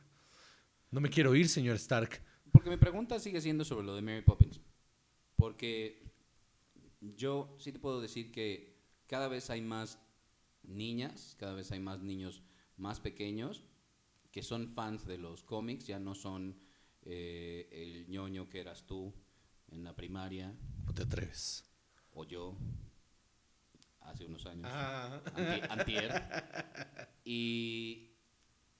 [0.89, 2.21] No me quiero ir, señor Stark.
[2.51, 4.61] Porque mi pregunta sigue siendo sobre lo de Mary Poppins.
[5.35, 6.03] Porque
[7.01, 8.72] yo sí te puedo decir que
[9.07, 9.99] cada vez hay más
[10.63, 12.41] niñas, cada vez hay más niños
[12.77, 13.63] más pequeños
[14.31, 16.57] que son fans de los cómics, ya no son
[17.03, 19.13] eh, el ñoño que eras tú
[19.69, 21.65] en la primaria No te atreves.
[22.13, 22.55] o yo.
[24.01, 24.67] hace unos años.
[24.71, 25.21] Ah.
[25.35, 26.23] Anti- antier.
[27.23, 28.09] Y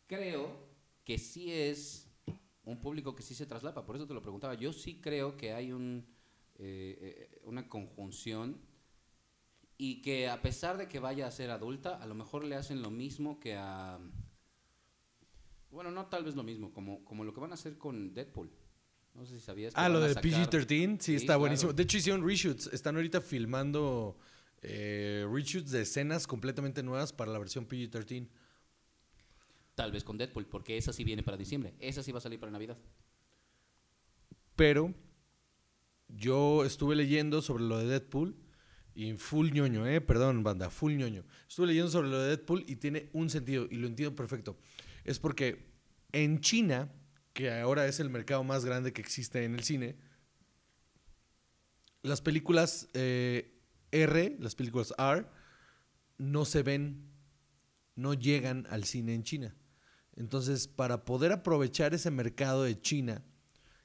[0.08, 0.68] creo
[1.06, 2.10] que sí es
[2.66, 3.86] un público que sí se traslapa.
[3.86, 4.54] Por eso te lo preguntaba.
[4.56, 6.06] Yo sí creo que hay un,
[6.56, 8.60] eh, eh, una conjunción
[9.86, 12.82] y que a pesar de que vaya a ser adulta, a lo mejor le hacen
[12.82, 14.00] lo mismo que a...
[15.72, 18.50] Bueno, no tal vez lo mismo, como, como lo que van a hacer con Deadpool.
[19.14, 21.40] No sé si sabías que Ah, lo de sacar- PG-13, sí, Sí, está claro.
[21.42, 21.74] buenísimo.
[21.74, 22.68] De hecho, hicieron reshoots.
[22.68, 24.18] Están ahorita filmando
[24.62, 28.30] eh, reshoots de escenas completamente nuevas para la versión PG-13.
[29.76, 31.74] Tal vez con Deadpool, porque esa sí viene para diciembre.
[31.80, 32.78] Esa sí va a salir para Navidad.
[34.56, 34.94] Pero
[36.08, 38.36] yo estuve leyendo sobre lo de Deadpool
[38.96, 41.24] y full ñoño, eh, perdón, banda, full ñoño.
[41.48, 44.58] Estuve leyendo sobre lo de Deadpool y tiene un sentido y lo entiendo perfecto.
[45.04, 45.66] Es porque
[46.12, 46.92] en China,
[47.34, 49.96] que ahora es el mercado más grande que existe en el cine,
[52.04, 53.60] las películas eh,
[53.92, 55.26] R, las películas R,
[56.18, 57.10] no se ven,
[57.96, 59.56] no llegan al cine en China.
[60.16, 63.24] Entonces, para poder aprovechar ese mercado de China,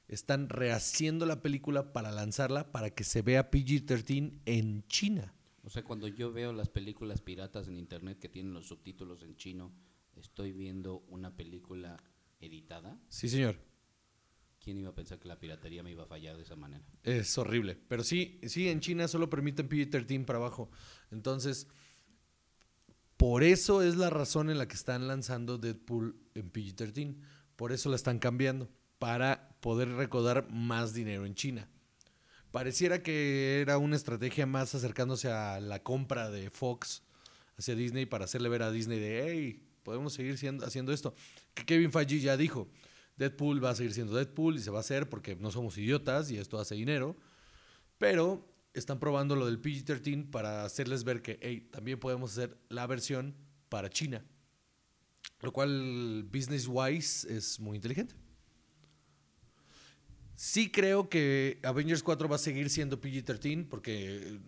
[0.09, 5.33] están rehaciendo la película para lanzarla para que se vea PG-13 en China.
[5.63, 9.35] O sea, cuando yo veo las películas piratas en internet que tienen los subtítulos en
[9.35, 9.71] chino,
[10.15, 11.97] estoy viendo una película
[12.39, 12.99] editada.
[13.07, 13.57] Sí, señor.
[14.59, 16.83] ¿Quién iba a pensar que la piratería me iba a fallar de esa manera?
[17.03, 17.77] Es horrible.
[17.87, 20.69] Pero sí, sí, en China solo permiten PG-13 para abajo.
[21.11, 21.67] Entonces,
[23.15, 27.15] por eso es la razón en la que están lanzando Deadpool en PG-13.
[27.55, 28.69] Por eso la están cambiando.
[28.97, 31.69] Para poder recaudar más dinero en China.
[32.51, 37.03] Pareciera que era una estrategia más acercándose a la compra de Fox
[37.57, 41.13] hacia Disney para hacerle ver a Disney de, hey, podemos seguir haciendo esto.
[41.53, 42.69] Que Kevin Feige ya dijo,
[43.17, 46.31] Deadpool va a seguir siendo Deadpool y se va a hacer porque no somos idiotas
[46.31, 47.15] y esto hace dinero.
[47.97, 52.87] Pero están probando lo del PG-13 para hacerles ver que, hey, también podemos hacer la
[52.87, 53.35] versión
[53.67, 54.25] para China.
[55.41, 58.15] Lo cual, business wise, es muy inteligente.
[60.41, 64.39] Sí creo que Avengers 4 va a seguir siendo PG-13 porque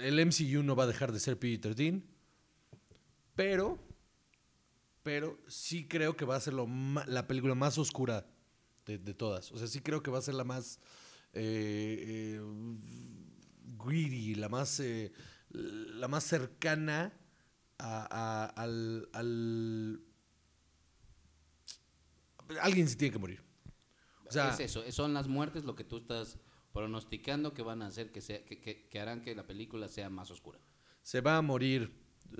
[0.00, 2.02] el MCU no va a dejar de ser PG-13.
[3.36, 3.78] Pero,
[5.04, 6.68] pero sí creo que va a ser lo
[7.06, 8.26] la película más oscura
[8.84, 9.52] de, de todas.
[9.52, 10.80] O sea, sí creo que va a ser la más
[11.32, 12.40] eh, eh,
[13.78, 15.12] greedy, la más, eh,
[15.50, 17.12] la más cercana
[17.78, 20.00] a- a- al, al...
[22.60, 23.51] Alguien se tiene que morir.
[24.40, 26.38] O sea, es eso, son las muertes lo que tú estás
[26.72, 30.08] pronosticando que van a hacer que, sea, que, que- que harán que la película sea
[30.10, 30.58] más oscura.
[31.02, 31.92] se va a morir,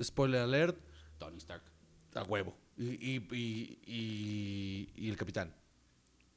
[0.03, 0.79] spoiler alert,
[1.19, 1.63] Tony Stark.
[2.15, 2.57] a huevo.
[2.77, 5.55] Y, y- y- y- y el capitán.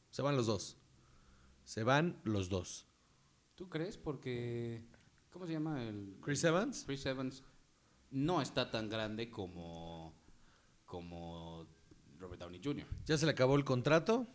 [0.10, 0.78] Se van los dos.
[1.64, 2.88] Se van los dos.
[3.56, 3.98] ¿Tú crees?
[3.98, 4.86] Porque...
[5.32, 6.18] ¿Cómo se llama el...?
[6.22, 6.84] Chris Evans.
[6.86, 7.44] Chris Evans
[8.12, 10.14] no está tan grande como,
[10.86, 11.68] como
[12.18, 12.88] Robert Downey Jr.
[13.06, 14.28] Ya se le acabó el contrato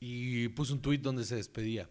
[0.00, 1.88] y puso un tweet donde se despedía.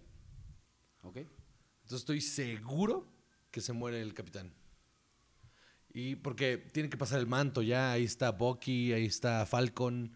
[1.03, 1.17] ¿Ok?
[1.17, 3.07] Entonces estoy seguro
[3.51, 4.53] que se muere el capitán.
[5.93, 10.13] Y porque tiene que pasar el manto ya, ahí está Bucky, ahí está Falcon.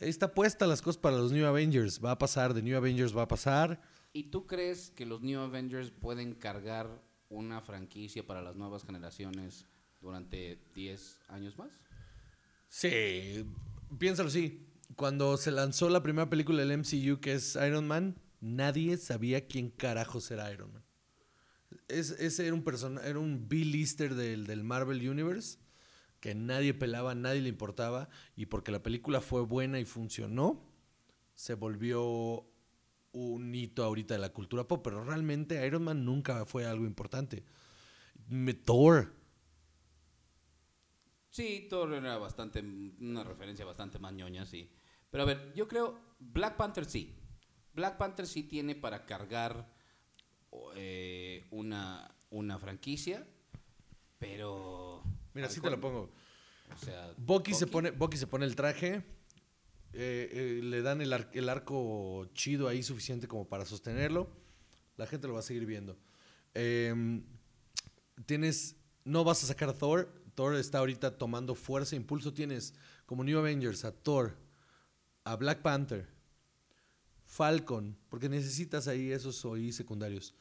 [0.00, 2.04] Ahí está puesta las cosas para los New Avengers.
[2.04, 3.80] Va a pasar, de New Avengers va a pasar.
[4.12, 9.66] ¿Y tú crees que los New Avengers pueden cargar una franquicia para las nuevas generaciones
[10.00, 11.70] durante 10 años más?
[12.68, 13.44] Sí,
[13.98, 14.64] piénsalo así.
[14.96, 19.70] Cuando se lanzó la primera película del MCU, que es Iron Man, nadie sabía quién
[19.70, 20.84] carajos era Iron Man.
[21.88, 25.58] Es, ese era un persona, era un B-lister del, del Marvel Universe
[26.20, 30.64] que nadie pelaba, nadie le importaba, y porque la película fue buena y funcionó,
[31.34, 32.46] se volvió
[33.12, 37.44] un hito ahorita de la cultura pop, pero realmente Iron Man nunca fue algo importante.
[38.64, 39.12] Thor,
[41.28, 44.14] Sí, Thor era bastante, una referencia bastante más
[44.46, 44.70] sí.
[45.14, 47.14] Pero a ver, yo creo, Black Panther sí.
[47.72, 49.72] Black Panther sí tiene para cargar
[50.74, 53.24] eh, una, una franquicia,
[54.18, 55.04] pero...
[55.32, 56.10] mira, así te lo pongo.
[56.74, 59.04] O sea, Bucky, se pone, Bucky se pone el traje,
[59.92, 64.28] eh, eh, le dan el, ar- el arco chido ahí suficiente como para sostenerlo.
[64.96, 65.96] La gente lo va a seguir viendo.
[66.54, 67.22] Em,
[68.26, 68.74] tienes,
[69.04, 70.12] no vas a sacar a Thor.
[70.34, 72.34] Thor está ahorita tomando fuerza impulso.
[72.34, 72.74] Tienes
[73.06, 74.42] como New Avengers a Thor,
[75.24, 76.06] a Black Panther,
[77.24, 80.34] Falcon, porque necesitas ahí esos OI secundarios.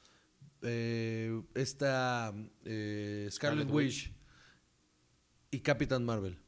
[0.61, 4.13] Eh, esta eh, Scarlet Scarlet Witch
[5.51, 6.39] y Capitán Marvel.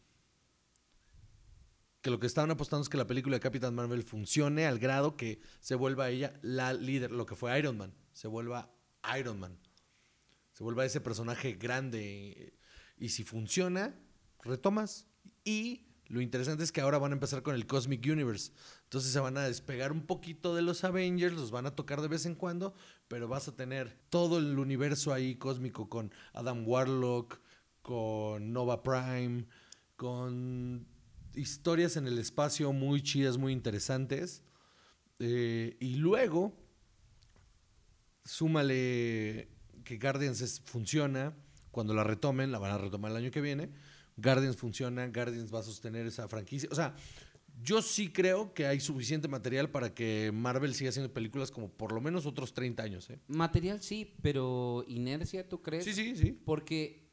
[2.02, 5.18] Que lo que estaban apostando es que la película de Capitán Marvel funcione al grado
[5.18, 8.72] que se vuelva ella la líder, lo que fue Iron Man, se vuelva
[9.18, 9.58] Iron Man.
[10.52, 12.54] se vuelva ese personaje grande.
[12.98, 14.00] Y si funciona,
[14.44, 15.08] retomas.
[15.44, 18.52] Y lo interesante es que ahora van a empezar con el Cosmic Universe.
[18.84, 22.08] Entonces se van a despegar un poquito de los Avengers, los van a tocar de
[22.08, 22.76] vez en cuando,
[23.08, 27.40] pero vas a tener todo el universo ahí cósmico con Adam Warlock,
[27.82, 29.46] con Nova Prime,
[29.96, 30.88] con
[31.34, 34.44] historias en el espacio muy chidas, muy interesantes.
[35.20, 36.56] Eh, y luego,
[38.24, 39.50] súmale
[39.84, 41.36] que Guardians funciona.
[41.72, 43.70] Cuando la retomen, la van a retomar el año que viene.
[44.18, 46.70] Guardians funciona, Guardians va a sostener esa franquicia.
[46.72, 46.96] O sea,
[47.62, 51.92] yo sí creo que hay suficiente material para que Marvel siga haciendo películas como por
[51.92, 53.10] lo menos otros 30 años.
[53.10, 53.20] ¿eh?
[53.28, 55.86] Material sí, pero inercia, ¿tú crees?
[55.86, 56.32] Sí, sí, sí.
[56.32, 57.08] Porque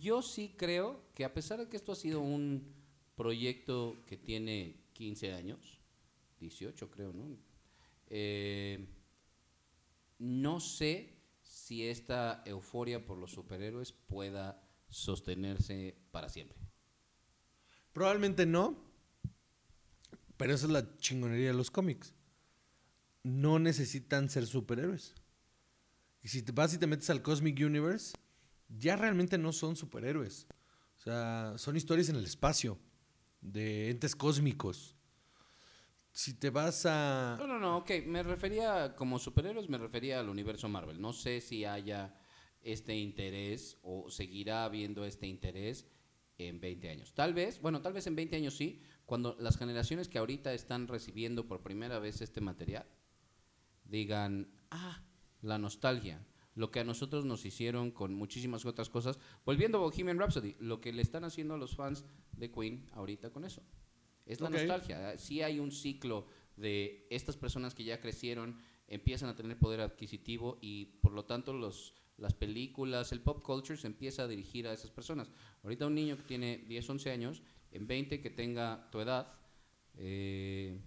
[0.00, 2.72] yo sí creo que a pesar de que esto ha sido un
[3.16, 5.80] proyecto que tiene 15 años,
[6.40, 7.36] 18 creo, ¿no?
[8.10, 8.86] Eh,
[10.18, 16.58] no sé si esta euforia por los superhéroes pueda sostenerse para siempre.
[17.92, 18.88] Probablemente no,
[20.36, 22.14] pero esa es la chingonería de los cómics.
[23.22, 25.14] No necesitan ser superhéroes.
[26.22, 28.14] Y si te vas y te metes al Cosmic Universe,
[28.68, 30.46] ya realmente no son superhéroes.
[30.98, 32.78] O sea, son historias en el espacio,
[33.40, 34.96] de entes cósmicos.
[36.12, 37.36] Si te vas a...
[37.38, 37.90] No, no, no, ok.
[38.06, 41.00] Me refería, como superhéroes, me refería al universo Marvel.
[41.00, 42.14] No sé si haya
[42.62, 45.86] este interés o seguirá habiendo este interés
[46.38, 47.14] en 20 años.
[47.14, 50.86] Tal vez, bueno, tal vez en 20 años sí, cuando las generaciones que ahorita están
[50.86, 52.86] recibiendo por primera vez este material
[53.84, 55.02] digan, ah,
[55.40, 60.18] la nostalgia, lo que a nosotros nos hicieron con muchísimas otras cosas, volviendo a Bohemian
[60.18, 63.62] Rhapsody, lo que le están haciendo a los fans de Queen ahorita con eso.
[64.26, 65.16] Es la nostalgia.
[65.16, 70.58] Sí hay un ciclo de estas personas que ya crecieron, empiezan a tener poder adquisitivo
[70.60, 74.72] y por lo tanto los, las películas, el pop culture se empieza a dirigir a
[74.72, 75.30] esas personas.
[75.62, 79.32] Ahorita un niño que tiene 10, 11 años, en 20 que tenga tu edad,
[79.96, 80.80] eh,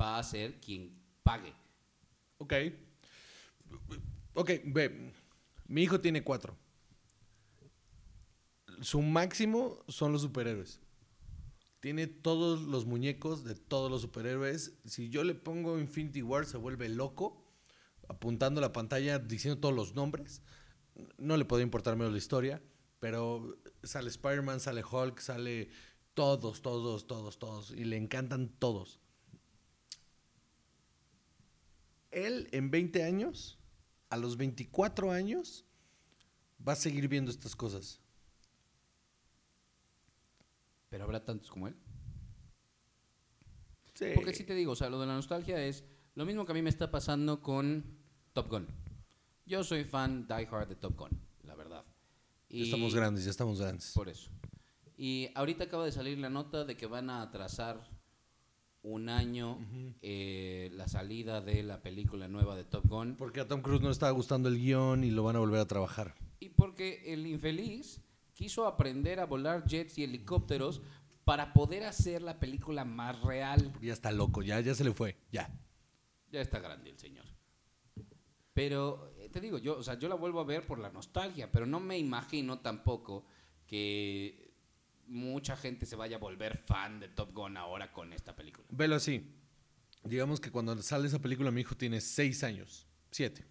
[0.00, 1.52] va a ser quien pague.
[2.38, 2.54] Ok.
[4.34, 5.12] Ok, ve.
[5.66, 6.56] Mi hijo tiene cuatro.
[8.80, 10.80] Su máximo son los superhéroes.
[11.80, 14.78] Tiene todos los muñecos de todos los superhéroes.
[14.84, 17.45] Si yo le pongo Infinity War, se vuelve loco,
[18.08, 20.42] apuntando la pantalla, diciendo todos los nombres.
[21.18, 22.62] No le puede importar menos la historia,
[23.00, 25.68] pero sale Spider-Man, sale Hulk, sale
[26.14, 27.70] todos, todos, todos, todos.
[27.72, 29.00] Y le encantan todos.
[32.10, 33.58] Él en 20 años,
[34.08, 35.66] a los 24 años,
[36.66, 38.00] va a seguir viendo estas cosas.
[40.88, 41.76] Pero habrá tantos como él.
[43.94, 44.06] Sí.
[44.14, 45.84] Porque sí te digo, o sea, lo de la nostalgia es
[46.14, 47.95] lo mismo que a mí me está pasando con
[48.36, 48.66] Top Gun.
[49.46, 51.08] Yo soy fan die hard de Top Gun,
[51.44, 51.86] la verdad.
[52.50, 53.92] Ya estamos grandes, ya estamos grandes.
[53.94, 54.30] Por eso.
[54.98, 57.88] Y ahorita acaba de salir la nota de que van a atrasar
[58.82, 59.58] un año
[60.02, 63.16] eh, la salida de la película nueva de Top Gun.
[63.16, 65.60] Porque a Tom Cruise no le estaba gustando el guion y lo van a volver
[65.60, 66.14] a trabajar.
[66.38, 68.02] Y porque el infeliz
[68.34, 70.82] quiso aprender a volar jets y helicópteros
[71.24, 73.72] para poder hacer la película más real.
[73.80, 75.58] Ya está loco, ya, ya se le fue, ya.
[76.30, 77.35] Ya está grande el señor.
[78.56, 81.52] Pero eh, te digo, yo, o sea, yo la vuelvo a ver por la nostalgia,
[81.52, 83.26] pero no me imagino tampoco
[83.66, 84.54] que
[85.08, 88.66] mucha gente se vaya a volver fan de Top Gun ahora con esta película.
[88.70, 89.30] Velo así.
[90.04, 93.44] Digamos que cuando sale esa película mi hijo tiene seis años, siete.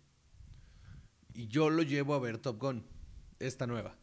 [1.35, 2.83] Y yo lo llevo a ver Top Gun,
[3.37, 3.95] esta nueva.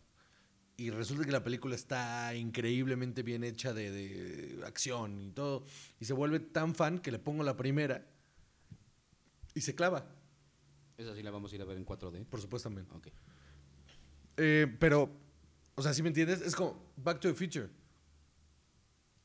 [0.77, 5.65] Y resulta que la película está increíblemente bien hecha de, de acción y todo.
[5.99, 8.07] Y se vuelve tan fan que le pongo la primera
[9.53, 10.22] y se clava.
[11.03, 12.25] Esa sí la vamos a ir a ver en 4D.
[12.27, 12.87] Por supuesto también.
[12.93, 13.09] Ok.
[14.37, 15.11] Eh, pero,
[15.75, 17.69] o sea, si me entiendes, es como Back to the Future.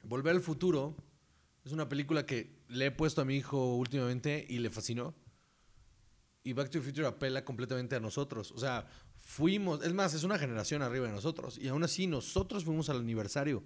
[0.03, 0.95] Volver al futuro
[1.63, 5.15] es una película que le he puesto a mi hijo últimamente y le fascinó.
[6.43, 8.51] Y Back to the Future apela completamente a nosotros.
[8.51, 11.57] O sea, fuimos, es más, es una generación arriba de nosotros.
[11.57, 13.63] Y aún así, nosotros fuimos al aniversario.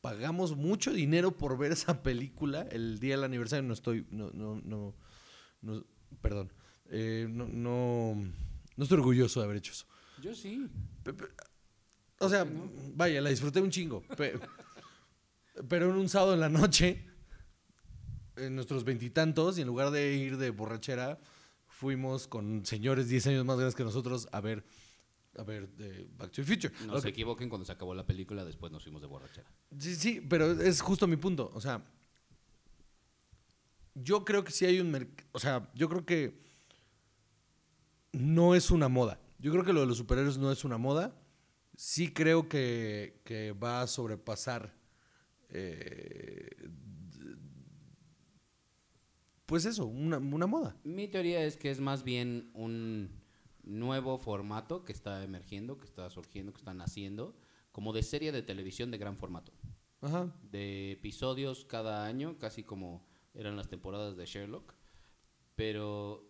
[0.00, 2.62] Pagamos mucho dinero por ver esa película.
[2.70, 4.94] El día del aniversario no estoy, no, no, no,
[5.62, 5.84] no
[6.20, 6.52] perdón.
[6.90, 8.14] Eh, no, no,
[8.76, 9.86] no estoy orgulloso de haber hecho eso.
[10.22, 10.68] Yo sí.
[11.02, 11.28] Pe- pe-
[12.20, 12.46] O sea,
[12.94, 14.02] vaya, la disfruté un chingo.
[14.16, 14.38] pe-
[15.68, 17.04] pero en un sábado en la noche,
[18.36, 21.18] en nuestros veintitantos, y, en lugar de ir de borrachera,
[21.66, 24.64] fuimos con señores 10 años más grandes que nosotros a ver,
[25.38, 26.74] a ver eh, Back to the Future.
[26.86, 29.50] No se equivoquen, cuando se acabó la película, después nos fuimos de borrachera.
[29.78, 31.50] Sí, sí, pero es justo mi punto.
[31.54, 31.82] O sea,
[33.94, 35.28] yo creo que sí hay un mercado.
[35.32, 36.45] O sea, yo creo que
[38.16, 39.20] no es una moda.
[39.38, 41.14] Yo creo que lo de los superhéroes no es una moda.
[41.76, 44.74] Sí creo que, que va a sobrepasar.
[45.50, 46.68] eh,
[49.44, 50.76] pues eso, una, una moda.
[50.82, 53.10] Mi teoría es que es más bien un
[53.62, 57.36] nuevo formato que está emergiendo, que está surgiendo, que está naciendo,
[57.70, 59.52] como de serie de televisión de gran formato.
[60.00, 60.34] Ajá.
[60.50, 64.74] De episodios cada año, casi como eran las temporadas de Sherlock.
[65.54, 66.28] Pero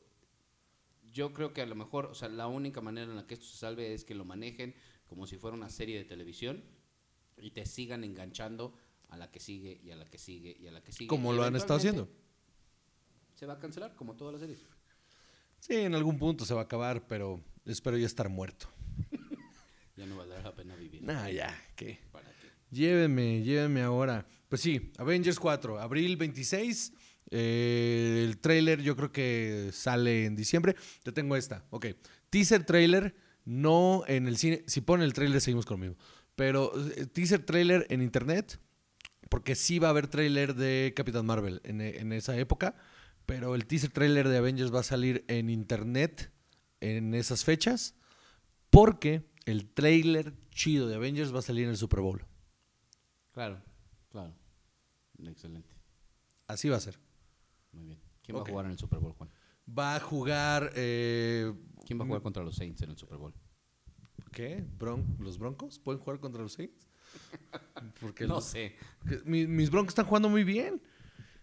[1.17, 3.47] yo creo que a lo mejor, o sea, la única manera en la que esto
[3.47, 4.75] se salve es que lo manejen
[5.07, 6.63] como si fuera una serie de televisión
[7.39, 8.75] y te sigan enganchando
[9.09, 11.09] a la que sigue y a la que sigue y a la que sigue.
[11.09, 12.07] Como lo han estado haciendo.
[13.35, 14.67] Se va a cancelar, como todas las series.
[15.59, 18.69] Sí, en algún punto se va a acabar, pero espero ya estar muerto.
[19.97, 21.03] Ya no valdrá la pena vivir.
[21.03, 22.01] Nah, ya, ¿qué?
[22.13, 22.51] ¿Para qué?
[22.71, 24.27] Llévenme, llévenme ahora.
[24.47, 26.93] Pues sí, Avengers 4, abril 26.
[27.31, 30.77] Eh, el trailer yo creo que sale en diciembre.
[31.03, 31.65] Te tengo esta.
[31.71, 31.87] Ok.
[32.31, 33.15] Teaser trailer,
[33.45, 34.65] no en el cine.
[34.67, 35.97] Si ponen el trailer, seguimos conmigo.
[36.35, 38.61] Pero eh, teaser trailer en internet.
[39.29, 42.77] Porque sí va a haber trailer de Capitán Marvel en, en esa época.
[43.27, 46.31] Pero el teaser trailer de Avengers va a salir en internet
[46.81, 47.97] en esas fechas.
[48.71, 52.25] Porque el trailer chido de Avengers va a salir en el Super Bowl.
[53.33, 53.63] Claro,
[54.11, 54.33] claro.
[55.25, 55.75] Excelente.
[56.47, 57.06] Así va a ser.
[57.77, 58.01] Muy bien.
[58.23, 59.31] ¿Quién va a jugar en el Super Bowl, Juan?
[59.79, 60.73] Va a jugar.
[60.75, 61.53] eh,
[61.87, 63.33] ¿Quién va a jugar contra los Saints en el Super Bowl?
[64.33, 64.65] ¿Qué?
[64.79, 65.79] Bron- ¿Los Broncos?
[65.79, 66.89] ¿Pueden jugar contra los Saints?
[68.01, 68.75] Porque No los- sé.
[69.25, 70.83] mis Broncos están jugando muy bien.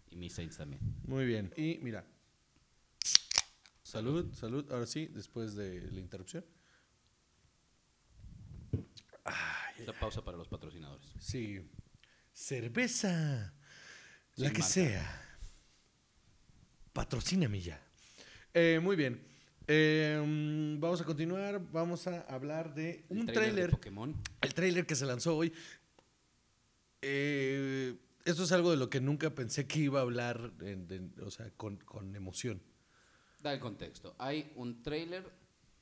[0.09, 0.81] Y mis Saints también.
[1.05, 1.53] Muy bien.
[1.57, 2.05] Y mira.
[3.83, 4.69] Salud, salud.
[4.71, 6.45] Ahora sí, después de la interrupción.
[9.79, 11.07] Esta pausa para los patrocinadores.
[11.19, 11.59] Sí.
[12.31, 13.53] Cerveza.
[14.35, 14.67] La que marca.
[14.67, 15.32] sea.
[16.93, 17.81] Patrocíname ya.
[18.53, 19.19] Eh, muy bien.
[19.67, 21.59] Eh, mm, vamos a continuar.
[21.71, 23.69] Vamos a hablar de El un de.
[23.71, 24.15] Pokémon.
[24.41, 25.51] El tráiler que se lanzó hoy.
[27.01, 31.21] eh, esto es algo de lo que nunca pensé que iba a hablar, en- de-
[31.23, 32.61] o sea, con, con emoción.
[33.41, 34.15] Da el contexto.
[34.19, 35.29] Hay un tráiler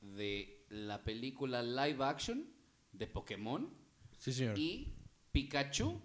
[0.00, 2.44] de la película live action
[2.92, 3.72] de Pokémon
[4.18, 4.58] Sí, señor.
[4.58, 4.92] y
[5.30, 6.00] Pikachu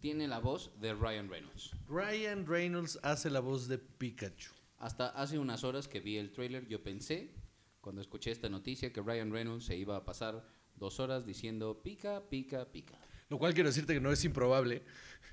[0.00, 1.72] tiene la voz de Ryan Reynolds.
[1.88, 4.52] Ryan Reynolds hace la voz de Pikachu.
[4.78, 7.34] Hasta hace unas horas que vi el tráiler, yo pensé,
[7.80, 10.46] cuando escuché esta noticia, que Ryan Reynolds se iba a pasar
[10.76, 12.98] dos horas diciendo pica, pica, pica.
[13.28, 14.84] Lo cual quiero decirte que no es improbable,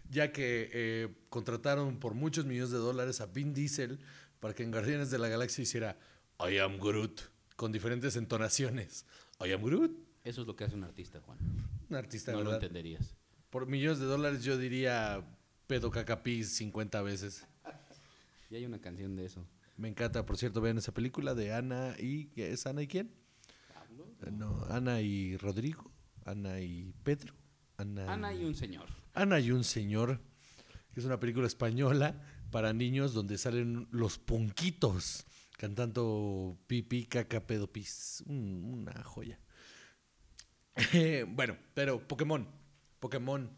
[0.10, 4.00] ya que eh, contrataron por muchos millones de dólares a Vin Diesel
[4.40, 5.98] para que en Guardianes de la Galaxia hiciera
[6.40, 7.22] I am Groot,
[7.56, 9.06] con diferentes entonaciones.
[9.46, 9.92] I am Groot,
[10.24, 11.38] Eso es lo que hace un artista, Juan.
[11.90, 12.64] un artista, no lo ¿verdad?
[12.64, 13.16] entenderías.
[13.56, 15.24] Por millones de dólares yo diría
[15.66, 17.48] pedo cacapis 50 veces.
[18.52, 19.48] Y hay una canción de eso.
[19.78, 22.26] Me encanta, por cierto, vean esa película de Ana y...
[22.36, 23.14] ¿qué ¿Es Ana y quién?
[23.74, 24.08] ¿Pablo?
[24.26, 25.90] Eh, No, Ana y Rodrigo,
[26.26, 27.34] Ana y Pedro.
[27.78, 28.90] Ana, Ana y un señor.
[29.14, 30.20] Ana y un señor,
[30.94, 35.26] que es una película española para niños donde salen los ponquitos
[35.58, 38.22] cantando pipi, caca, pedo, pis.
[38.28, 39.40] Un- una joya.
[41.30, 42.65] Bueno, pero Pokémon.
[43.06, 43.50] Pokémon.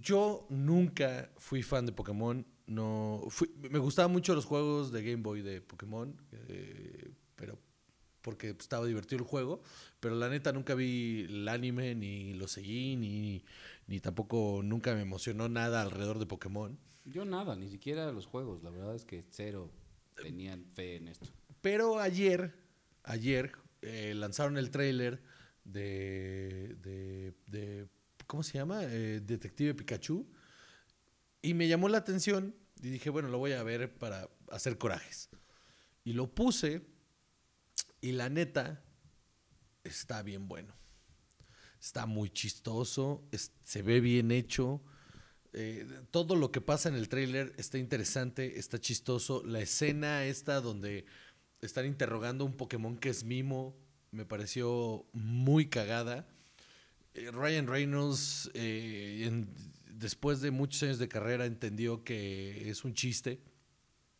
[0.00, 2.46] Yo nunca fui fan de Pokémon.
[2.66, 7.58] No, fui- me gustaban mucho los juegos de Game Boy de Pokémon, eh, pero
[8.22, 9.62] porque estaba divertido el juego.
[9.98, 13.44] Pero la neta nunca vi el anime, ni lo seguí, ni,
[13.88, 16.78] ni tampoco nunca me emocionó nada alrededor de Pokémon.
[17.06, 18.62] Yo nada, ni siquiera los juegos.
[18.62, 19.70] La verdad es que cero
[20.14, 21.26] tenían fe en esto.
[21.60, 22.54] Pero ayer,
[23.02, 23.52] ayer
[23.82, 25.20] eh, lanzaron el tráiler
[25.64, 27.88] de, de, de-
[28.30, 28.84] ¿cómo se llama?
[28.84, 30.24] Eh, Detective Pikachu.
[31.42, 35.30] Y me llamó la atención y dije, bueno, lo voy a ver para hacer corajes.
[36.04, 36.86] Y lo puse
[38.00, 38.84] y la neta
[39.82, 40.76] está bien bueno.
[41.80, 43.26] Está muy chistoso,
[43.64, 44.80] se ve bien hecho.
[45.52, 49.42] Eh, todo lo que pasa en el tráiler está interesante, está chistoso.
[49.44, 51.04] La escena esta donde
[51.62, 53.76] están interrogando a un Pokémon que es Mimo
[54.12, 56.28] me pareció muy cagada.
[57.20, 59.48] Eh, Ryan Reynolds, eh, en-
[59.94, 63.40] después de muchos años de carrera, entendió que es un chiste,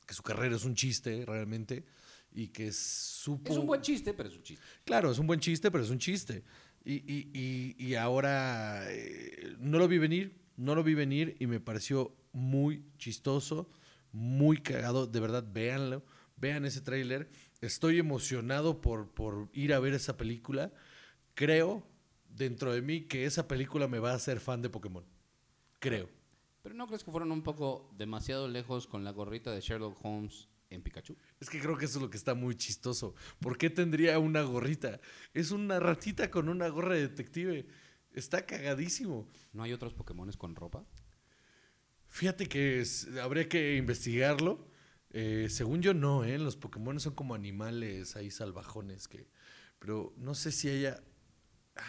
[0.07, 1.85] que su carrera es un chiste realmente,
[2.33, 3.51] y que supo...
[3.53, 4.65] Es un buen chiste, pero es un chiste.
[4.85, 6.45] Claro, es un buen chiste, pero es un chiste.
[6.85, 11.47] Y, y- y- y ahora eh, no lo vi venir, no lo vi venir y
[11.47, 13.71] me pareció muy chistoso,
[14.13, 15.07] muy cagado.
[15.07, 16.05] De verdad, véanlo,
[16.37, 17.31] vean ese tráiler.
[17.61, 20.73] Estoy emocionado por, por ir a ver esa película.
[21.35, 21.87] Creo
[22.45, 25.05] dentro de mí que esa película me va a hacer fan de Pokémon.
[25.79, 26.09] Creo.
[26.63, 30.49] Pero ¿no crees que fueron un poco demasiado lejos con la gorrita de Sherlock Holmes
[30.71, 31.17] en Pikachu.
[31.41, 33.15] Es que creo que eso es lo que está muy chistoso.
[33.41, 35.01] ¿Por qué tendría una gorrita?
[35.35, 37.67] Es una ratita con una gorra de detective.
[38.13, 39.29] Está cagadísimo.
[39.53, 40.85] ¿No hay otros Pokémones con ropa?
[42.09, 44.69] Fíjate que es- habría que investigarlo.
[45.13, 46.39] Eh, según yo, no, ¿eh?
[46.39, 49.29] Los Pokémon son como animales ahí salvajones que.
[49.81, 51.03] Pero no sé si haya.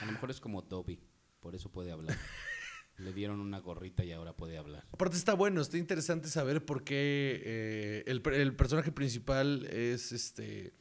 [0.02, 1.00] A lo mejor es como Dobby,
[1.39, 2.18] por eso puede hablar.
[2.98, 4.86] Le dieron una gorrita y ahora puede hablar.
[4.92, 10.12] Aparte está bueno, está interesante saber por qué eh, el, per- el personaje principal es
[10.12, 10.74] este.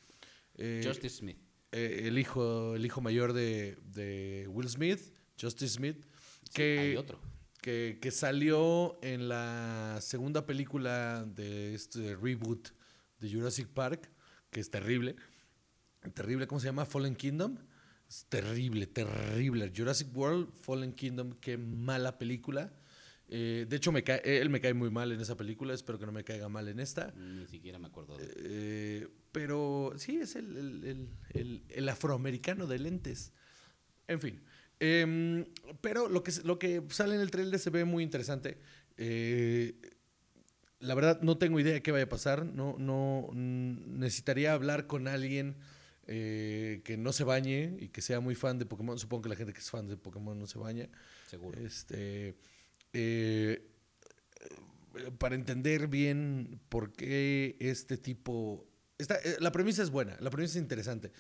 [0.56, 1.38] eh, Justice Smith.
[1.72, 5.00] eh, el hijo, el hijo mayor de, de Will Smith,
[5.40, 6.04] Justice Smith,
[6.44, 7.18] Sí, que, hay otro.
[7.62, 12.68] que, que salió en la segunda película de este reboot
[13.20, 14.10] de Jurassic Park,
[14.50, 15.14] que es terrible.
[16.14, 16.84] Terrible, ¿cómo se llama?
[16.86, 17.56] Fallen Kingdom.
[18.10, 19.70] Es terrible, terrible.
[19.74, 22.72] Jurassic World, Fallen Kingdom, qué mala película.
[23.28, 25.72] Eh, de hecho, me cae, él me cae muy mal en esa película.
[25.74, 27.12] Espero que no me caiga mal en esta.
[27.16, 32.66] Ni siquiera me acuerdo de Eh, pero sí, es el, el- el- el- el afroamericano
[32.66, 33.32] de lentes.
[34.08, 34.40] En fin.
[34.80, 35.46] Em,
[35.80, 38.58] pero lo que, lo que sale en el trailer se ve muy interesante.
[38.96, 39.76] Eh,
[40.80, 42.44] la verdad, no tengo idea de qué vaya a pasar.
[42.44, 45.54] No, no necesitaría hablar con alguien
[46.12, 48.98] eh, que no se bañe y que sea muy fan de Pokémon.
[48.98, 50.88] Supongo que la gente que es fan de Pokémon no se baña.
[51.28, 51.58] seguro.
[51.64, 52.34] Este,
[52.92, 53.62] eh,
[54.94, 58.66] eh, para entender bien por qué este tipo...
[58.98, 61.12] Está, eh, la premisa es buena, la premisa es interesante.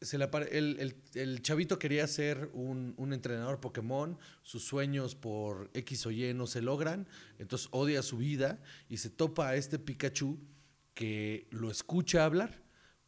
[0.00, 5.70] Se apare- el, el- el chavito quería ser un, un entrenador Pokémon, sus sueños por
[5.74, 7.06] X o Y no se logran,
[7.38, 10.40] entonces odia su vida y se topa a este Pikachu
[10.94, 12.61] que lo escucha hablar,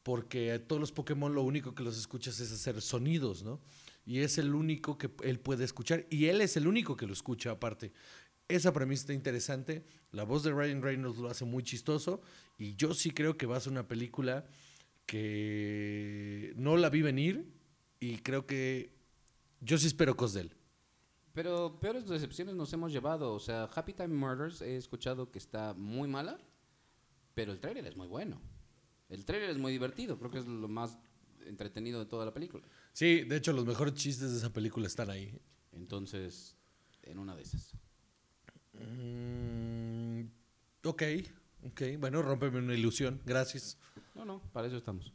[0.04, 3.60] porque a todos los Pokémon lo único que los escuchas es hacer sonidos, ¿no?
[4.06, 7.12] Y es el único que él puede escuchar, y él es el único que lo
[7.12, 7.92] escucha aparte.
[8.46, 12.20] Esa premisa está interesante, la voz de Ryan Reynolds lo hace muy chistoso,
[12.58, 14.46] y yo sí creo que va a ser una película
[15.06, 17.50] que no la vi venir,
[17.98, 18.94] y creo que
[19.60, 20.52] yo sí espero cosas de él.
[21.32, 23.32] Pero peores decepciones nos hemos llevado.
[23.32, 26.38] O sea, Happy Time Murders he escuchado que está muy mala,
[27.34, 28.40] pero el trailer es muy bueno.
[29.08, 30.18] El trailer es muy divertido.
[30.18, 30.98] Creo que es lo más
[31.46, 32.64] entretenido de toda la película.
[32.92, 35.38] Sí, de hecho los mejores chistes de esa película están ahí.
[35.72, 36.56] Entonces,
[37.02, 37.74] en una de esas.
[38.72, 40.22] Mm,
[40.84, 41.02] ok,
[41.64, 43.78] ok, bueno, rómpeme una ilusión, gracias.
[44.14, 45.12] No, no, para eso estamos.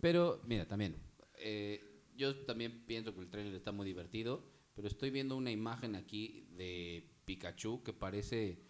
[0.00, 0.96] Pero, mira, también.
[1.38, 4.44] eh, yo también pienso que el trailer está muy divertido,
[4.76, 8.60] pero estoy viendo una imagen aquí de Pikachu que parece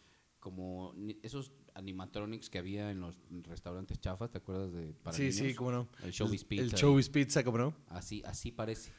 [0.41, 5.55] como esos animatronics que había en los restaurantes chafas, ¿te acuerdas de para sí, sí,
[5.55, 5.89] cómo no.
[6.03, 6.77] El Showbiz El Pizza.
[6.77, 7.75] Showbiz Pizza, cómo no.
[7.89, 8.93] Así, así parece.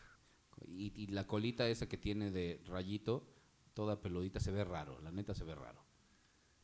[0.67, 3.27] Y, y la colita esa que tiene de rayito,
[3.73, 4.99] toda peludita, se ve raro.
[5.01, 5.83] La neta se ve raro.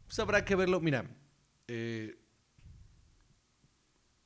[0.05, 1.09] Pues habrá que verlo, mira,
[1.68, 2.18] eh,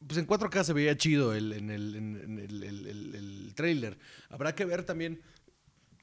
[0.05, 3.55] pues en 4K se veía chido el, en el, en- en el, el- el- el
[3.55, 3.97] trailer.
[4.29, 5.21] Habrá que ver también,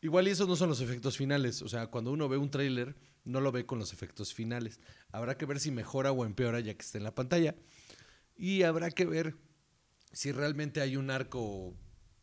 [0.01, 2.95] igual y esos no son los efectos finales, o sea, cuando uno ve un trailer,
[3.25, 4.81] no lo ve con los efectos finales.
[5.11, 7.55] Habrá que ver si mejora o empeora ya que está en la pantalla.
[8.37, 9.37] Y habrá que ver
[10.12, 11.75] si realmente hay un arco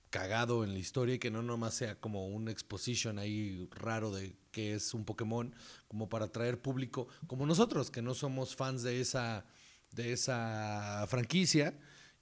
[0.09, 4.35] cagado en la historia y que no nomás sea como un exposition ahí raro de
[4.51, 5.53] que es un Pokémon,
[5.87, 9.45] como para atraer público como nosotros, que no somos fans de esa,
[9.91, 11.79] de esa franquicia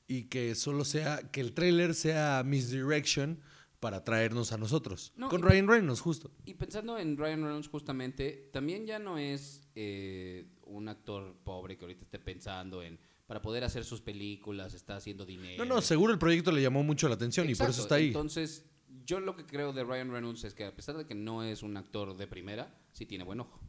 [0.07, 3.41] y que solo sea, que el trailer sea misdirection
[3.79, 5.13] para traernos a nosotros.
[5.15, 6.31] No, Con Ryan Reynolds, justo.
[6.45, 11.85] Y pensando en Ryan Reynolds justamente, también ya no es eh, un actor pobre que
[11.85, 15.63] ahorita esté pensando en, para poder hacer sus películas, está haciendo dinero.
[15.63, 18.07] No, no, seguro el proyecto le llamó mucho la atención y por eso está ahí.
[18.07, 18.65] Entonces,
[19.05, 21.61] yo lo que creo de Ryan Reynolds es que a pesar de que no es
[21.61, 23.61] un actor de primera, sí tiene buen ojo.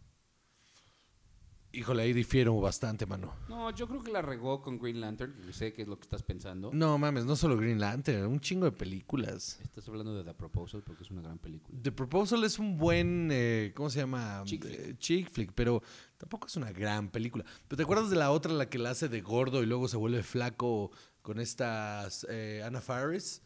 [1.78, 3.32] Híjole, ahí difiero bastante, mano.
[3.48, 6.02] No, yo creo que la regó con Green Lantern, que sé que es lo que
[6.02, 6.72] estás pensando.
[6.72, 9.60] No mames, no solo Green Lantern, un chingo de películas.
[9.62, 11.78] Estás hablando de The Proposal porque es una gran película.
[11.80, 14.42] The Proposal es un buen, eh, ¿cómo se llama?
[14.44, 14.80] Chick flick.
[14.80, 15.80] Eh, chick flick, pero
[16.16, 17.44] tampoco es una gran película.
[17.68, 19.96] ¿Pero te acuerdas de la otra, la que la hace de gordo y luego se
[19.96, 20.90] vuelve flaco
[21.22, 23.40] con estas eh, Anna Faris?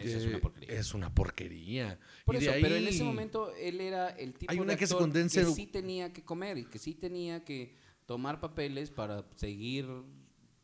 [0.00, 0.78] Esa es una porquería.
[0.78, 1.98] Es una porquería.
[2.24, 4.78] Por Y de eso, pero en ese momento él era el tipo Hay una de
[4.78, 7.74] que se actor que sí tenía que comer y que sí tenía que
[8.06, 9.86] tomar papeles para seguir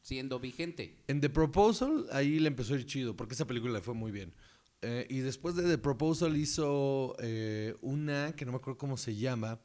[0.01, 0.99] siendo vigente.
[1.09, 4.13] En The Proposal, ahí le empezó a ir chido, porque esa película le fue muy
[4.13, 4.35] bien.
[4.83, 9.17] Eh, y después de The Proposal hizo eh, una, que no me acuerdo cómo se
[9.17, 9.61] llama,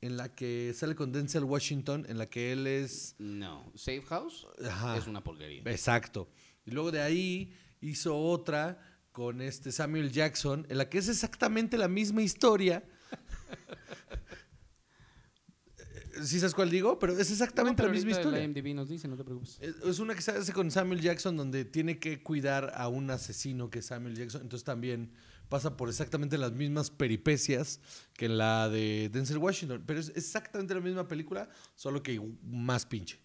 [0.00, 3.14] en la que sale con Denzel Washington, en la que él es...
[3.18, 4.96] No, Safe House Ajá.
[4.96, 5.62] es una porquería.
[5.66, 6.28] Exacto.
[6.64, 11.78] Y luego de ahí hizo otra con este Samuel Jackson, en la que es exactamente
[11.78, 12.84] la misma historia.
[16.22, 16.98] ¿Sí sabes cuál digo?
[16.98, 18.38] Pero es exactamente No, la misma historia.
[18.40, 19.58] La IMDb nos dice, no te preocupes.
[19.62, 23.70] Es una que se hace con Samuel Jackson donde tiene que cuidar a un asesino
[23.70, 24.42] que es Samuel Jackson.
[24.42, 25.14] Entonces también
[25.48, 27.80] pasa por exactamente las mismas peripecias
[28.12, 29.82] que en la de Denzel Washington.
[29.86, 33.18] Pero es exactamente la misma película, solo que más pinche.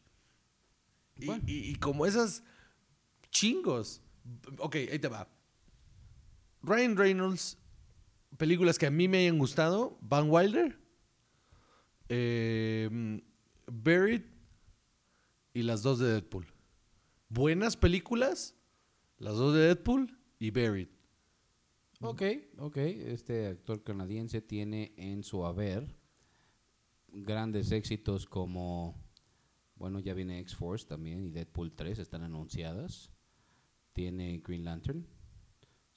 [1.20, 2.44] Y- y como esas
[3.30, 4.02] chingos.
[4.58, 5.28] Ok, ahí te va.
[6.64, 7.58] Ryan Reynolds,
[8.38, 9.98] películas que a mí me hayan gustado.
[10.02, 10.78] Van Wilder.
[12.10, 13.22] eh,
[13.68, 14.24] Buried
[15.54, 16.46] y las dos de Deadpool.
[17.30, 18.56] Buenas películas,
[19.18, 20.90] las dos de Deadpool y Buried.
[22.02, 22.24] Ok,
[22.58, 22.78] ok.
[22.78, 25.96] Este actor canadiense tiene en su haber
[27.08, 29.02] grandes éxitos como,
[29.76, 33.12] bueno, ya viene X-Force también y Deadpool 3 están anunciadas.
[33.94, 35.08] Tiene Green Lantern.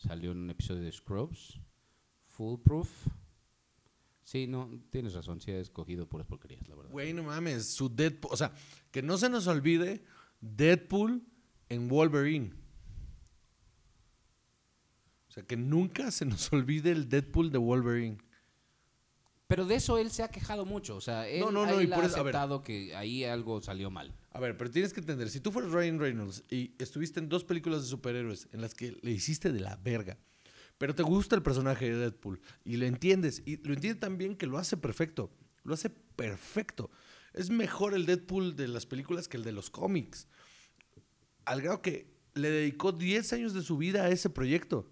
[0.07, 1.61] Salió en un episodio de Scrubs.
[2.27, 2.89] Foolproof.
[4.23, 6.91] Sí, no, tienes razón, sí ha escogido puras porquerías, la verdad.
[6.91, 8.53] Güey, no mames, su Deadpool, o sea,
[8.91, 10.03] que no se nos olvide
[10.41, 11.23] Deadpool
[11.69, 12.53] en Wolverine.
[15.29, 18.19] O sea, que nunca se nos olvide el Deadpool de Wolverine.
[19.47, 21.89] Pero de eso él se ha quejado mucho, o sea, él, No, no, no, él
[21.89, 24.15] y ha por eso- aceptado que ahí algo salió mal.
[24.35, 27.45] A ver, pero tienes que entender, si tú fueras Ryan Reynolds y estuviste en dos
[27.45, 30.19] películas de superhéroes en las que le hiciste de la verga,
[30.77, 34.35] pero te gusta el personaje de Deadpool y lo entiendes, y lo entiende tan bien
[34.35, 35.31] que lo hace perfecto,
[35.63, 36.91] lo hace perfecto.
[37.33, 40.27] Es mejor el Deadpool de las películas que el de los cómics.
[41.45, 44.91] Al grado que le dedicó 10 años de su vida a ese proyecto.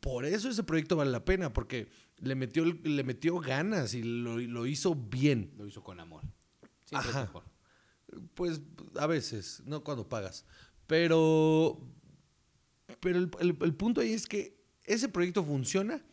[0.00, 1.88] Por eso ese proyecto vale la pena, porque
[2.18, 5.52] le metió, le metió ganas y lo, lo hizo bien.
[5.56, 6.24] Lo hizo con amor.
[6.84, 7.20] Siempre Ajá.
[7.20, 7.53] es mejor.
[8.34, 8.60] Pues
[8.96, 10.44] a veces, no cuando pagas.
[10.86, 11.80] Pero,
[13.00, 16.04] pero el, punto ahí es que ese proyecto funciona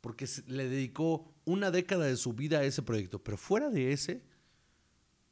[0.00, 3.22] porque le dedicó una década de su vida a ese proyecto.
[3.22, 4.22] Pero fuera de ese,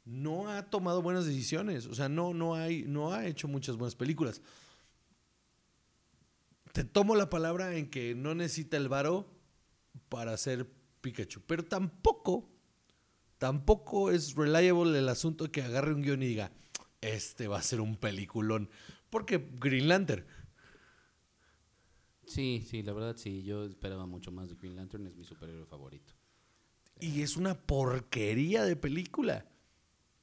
[0.05, 1.87] no ha tomado buenas decisiones.
[1.87, 4.41] O sea, no, no, hay, no ha hecho muchas buenas películas.
[6.71, 9.27] Te tomo la palabra en que no necesita el varo
[10.09, 10.67] para hacer
[11.01, 11.41] Pikachu.
[11.45, 12.49] Pero tampoco
[13.43, 16.53] tampoco es reliable el asunto que agarre un guion y diga,
[17.01, 18.69] este va a ser un peliculón.
[19.09, 20.25] Porque Green Lantern.
[22.25, 23.43] Sí, sí, la verdad sí.
[23.43, 26.13] Yo esperaba mucho más de Green Lantern, es mi superhéroe favorito.
[27.01, 29.45] Y es una porquería de película.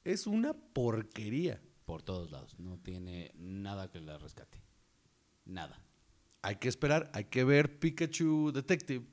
[0.03, 1.61] Es una porquería.
[1.85, 2.57] Por todos lados.
[2.57, 4.63] No tiene nada que la rescate.
[5.45, 5.79] Nada.
[6.41, 9.05] Hay que esperar, hay que ver Pikachu Detective.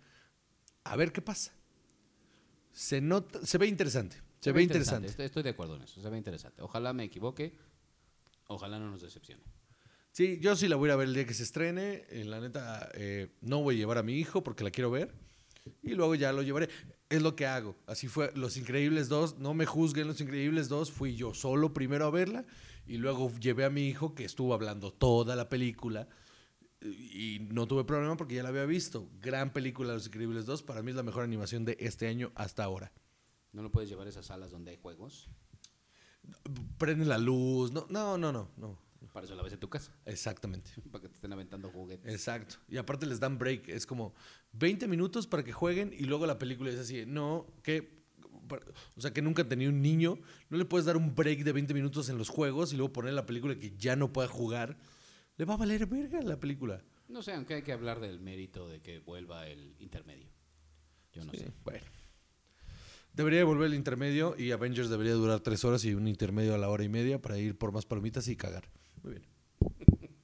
[0.85, 1.58] A ver qué pasa.
[2.79, 4.23] Se nota, se ve interesante.
[4.39, 5.09] Se, ve interesante.
[5.09, 6.01] Estoy, estoy de acuerdo en eso.
[6.01, 6.63] Se ve interesante.
[6.63, 7.53] Ojalá me equivoque.
[8.47, 9.43] Ojalá no nos decepcione.
[10.13, 12.05] Sí, yo sí la voy a ir a ver el día que se estrene.
[12.09, 15.13] Eh, la neta, eh, no voy a llevar a mi hijo porque la quiero ver.
[15.83, 16.69] Y luego ya lo llevaré.
[17.09, 17.75] Es lo que hago.
[17.89, 19.39] Así fue Los Increíbles 2.
[19.39, 20.93] No me juzguen Los Increíbles 2.
[20.93, 22.47] Fui yo solo primero a verla.
[22.87, 26.07] Y luego llevé a mi hijo que estuvo hablando toda la película.
[26.81, 29.09] Y no tuve problema porque ya la había visto.
[29.21, 30.63] Gran película Los Increíbles 2.
[30.63, 32.93] Para mí es la mejor animación de este año hasta ahora.
[33.53, 35.29] ¿No lo puedes llevar a esas salas donde hay juegos?
[36.79, 37.73] Prende la luz.
[37.73, 38.51] No, no, no, no.
[38.57, 38.79] no.
[39.13, 39.93] Para eso la ves en tu casa.
[40.05, 40.71] Exactamente.
[40.93, 42.13] Para que te estén aventando juguetes.
[42.13, 42.57] Exacto.
[42.69, 43.69] Y aparte les dan break.
[43.69, 44.15] Es como
[44.53, 47.05] 20 minutos para que jueguen y luego la película es así.
[47.07, 47.99] No, que.
[48.97, 50.19] O sea, que nunca han tenido un niño.
[50.49, 53.13] No le puedes dar un break de 20 minutos en los juegos y luego poner
[53.13, 54.79] la película que ya no pueda jugar.
[55.39, 56.83] Le va a valer verga la película.
[57.09, 60.29] No sé, aunque hay que hablar del mérito de que vuelva el intermedio.
[61.13, 61.53] Yo no Sí, sé.
[61.65, 61.87] Bueno.
[63.15, 66.69] Debería volver el intermedio y Avengers debería durar tres horas y un intermedio a la
[66.69, 68.69] hora y media para ir por más palomitas y cagar.
[69.03, 69.25] Muy bien.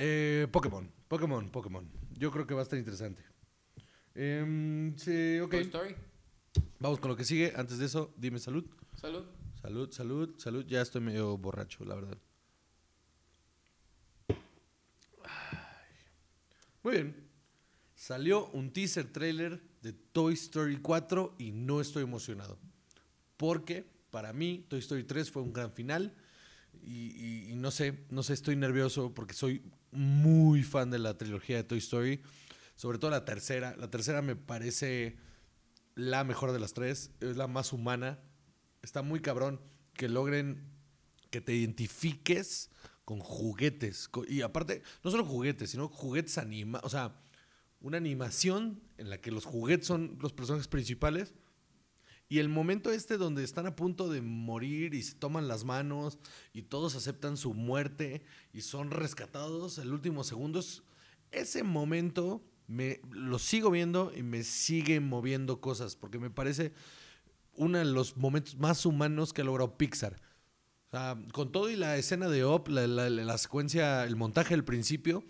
[0.00, 1.90] Eh, Pokémon, Pokémon, Pokémon.
[2.16, 3.20] Yo creo que va a estar interesante.
[4.14, 5.50] Em, sí, ok.
[5.50, 5.94] Toy Story.
[6.78, 7.52] Vamos con lo que sigue.
[7.56, 8.64] Antes de eso, dime salud.
[8.94, 9.24] Salud.
[9.60, 10.64] Salud, salud, salud.
[10.66, 12.16] Ya estoy medio borracho, la verdad.
[16.82, 17.28] Muy bien.
[17.94, 22.58] Salió un teaser trailer de Toy Story 4 y no estoy emocionado.
[23.36, 26.14] Porque para mí Toy Story 3 fue un gran final.
[26.82, 31.56] Y, y- no sé, no sé, estoy nervioso porque soy muy fan de la trilogía
[31.56, 32.20] de Toy Story.
[32.76, 33.74] Sobre todo la tercera.
[33.76, 35.16] La tercera me parece
[35.96, 37.10] la mejor de las tres.
[37.20, 38.20] Es la más humana.
[38.82, 39.60] Está muy cabrón
[39.94, 40.62] que logren
[41.30, 42.70] que te identifiques
[43.08, 44.10] con juguetes.
[44.28, 46.78] Y aparte, no solo juguetes, sino juguetes anima.
[46.84, 47.18] O sea,
[47.80, 51.32] una animación en la que los juguetes son los personajes principales.
[52.28, 56.18] Y el momento este donde están a punto de morir y se toman las manos
[56.52, 60.82] y todos aceptan su muerte y son rescatados el último segundo, es-
[61.30, 66.74] ese momento me lo sigo viendo y me sigue moviendo cosas porque me parece
[67.54, 70.20] uno de los momentos más humanos que ha logrado Pixar.
[70.88, 74.54] O sea, con todo y la escena de Op, la, la- la secuencia, el montaje
[74.54, 75.22] del principio,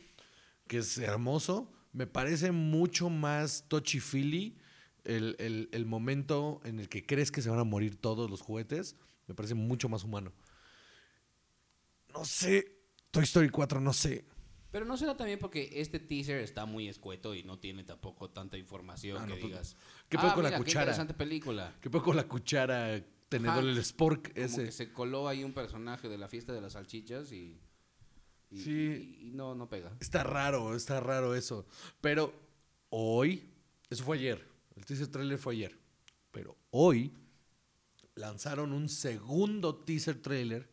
[0.69, 4.57] que es hermoso, me parece mucho más touchy-feely
[5.05, 8.41] el, el- el momento en el que crees que se van a morir todos los
[8.41, 8.95] juguetes.
[9.27, 10.33] Me parece mucho más humano.
[12.15, 12.79] No sé,
[13.11, 14.25] Toy Story 4, no sé.
[14.71, 18.59] Pero no será también porque este teaser está muy escueto y no tiene tampoco tanta
[18.59, 19.77] información Ah, que no, pues, digas.
[20.09, 21.75] ¿qué pedo "Ah, con la mira, qué cuchara?" interesante película.
[21.81, 23.69] ¿Qué poco la cuchara, tenedor, Ajá.
[23.69, 24.65] el spork Como ese?
[24.67, 27.61] que se coló ahí un personaje de la fiesta de las salchichas y.
[28.51, 29.19] y- Sí.
[29.21, 29.95] y- y no, no pega.
[30.01, 31.67] Está raro, está raro eso.
[32.01, 32.33] Pero
[32.89, 33.51] hoy,
[33.91, 35.79] eso fue ayer, el teaser trailer fue ayer,
[36.31, 37.13] pero hoy
[38.15, 40.71] lanzaron un segundo teaser trailer,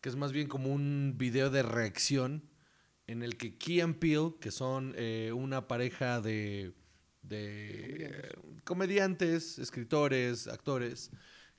[0.00, 2.48] que es más bien como un video de reacción,
[3.08, 6.74] en el que Key and Peele, que son eh, una pareja de,
[7.22, 8.32] de
[8.64, 11.10] comediantes, escritores, actores,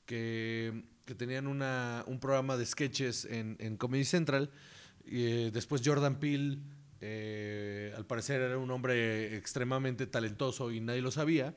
[0.10, 4.49] que, que tenían una, un programa de sketches en, en Comedy Central,
[5.05, 6.57] y, eh, después Jordan Peele,
[6.99, 11.53] eh, al parecer era un hombre extremadamente talentoso y nadie lo sabía.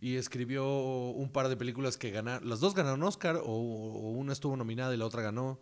[0.00, 0.66] Y escribió
[1.10, 2.48] un par de películas que ganaron.
[2.48, 5.60] Las dos ganaron Oscar, o, o una estuvo nominada y la otra ganó.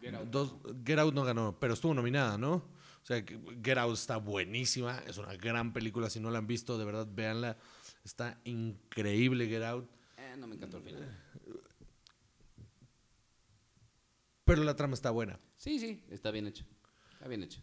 [0.00, 0.54] Get Out Dos,
[0.86, 2.54] Get Out no ganó, pero estuvo nominada, ¿no?
[2.54, 3.24] O sea,
[3.64, 5.02] Get Out está buenísima.
[5.08, 6.08] Es una gran película.
[6.10, 7.56] Si no la han visto, de verdad, véanla.
[8.04, 9.88] Está increíble Get Out.
[10.16, 11.18] Eh, no me encantó el final.
[14.44, 15.38] Pero la trama está buena.
[15.56, 16.64] Sí, sí, está bien hecho.
[17.12, 17.62] Está bien hecho.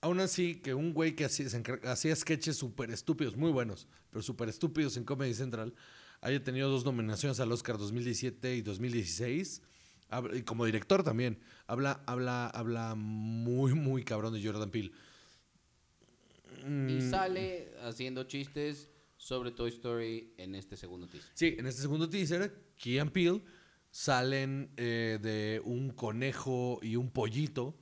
[0.00, 4.96] Aún así, que un güey que hacía, sketches súper estúpidos, muy buenos, pero súper estúpidos
[4.96, 5.74] en Comedy Central,
[6.20, 9.62] haya tenido dos nominaciones al Oscar 2017 y 2016.
[10.08, 11.38] Habla- Y como director también.
[11.66, 14.92] Habla, habla, habla muy, muy cabrón de Jordan Peele.
[16.64, 21.30] Y Mm, sale haciendo chistes sobre Toy Story en este segundo teaser.
[21.34, 23.42] Sí, en este segundo teaser, Key and Peele
[23.98, 27.76] salen eh, de un conejo y un pollito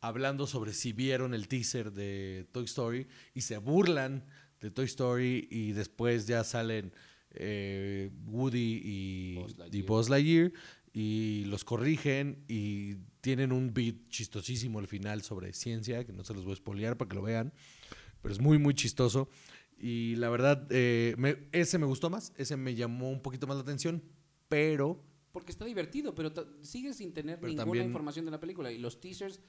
[0.00, 4.26] hablando sobre si vieron el teaser de Toy Story y se burlan
[4.60, 6.92] de Toy Story y después ya salen
[7.30, 9.86] eh, Woody y Buzz y Lightyear.
[9.86, 10.52] Buzz Lightyear
[10.92, 16.34] y los corrigen y tienen un beat chistosísimo al final sobre ciencia, que no se
[16.34, 17.54] los voy a spoilear para que lo vean,
[18.20, 19.30] pero es muy, muy chistoso.
[19.78, 23.56] Y la verdad, eh, me- ese me gustó más, ese me llamó un poquito más
[23.56, 24.02] la atención,
[24.50, 25.02] pero
[25.32, 26.30] Porque está divertido, pero
[26.62, 28.70] sigue sin tener Pero ninguna también- información de la película.
[28.70, 29.40] Y los teasers,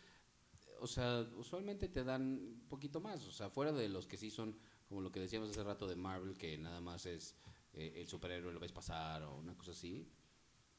[0.80, 3.26] o sea, usualmente te dan un poquito más.
[3.28, 4.58] O sea, fuera de los que sí son,
[4.88, 7.36] como lo que decíamos hace rato de Marvel, que nada más es
[7.74, 10.08] eh, el superhéroe lo ves pasar o una cosa así.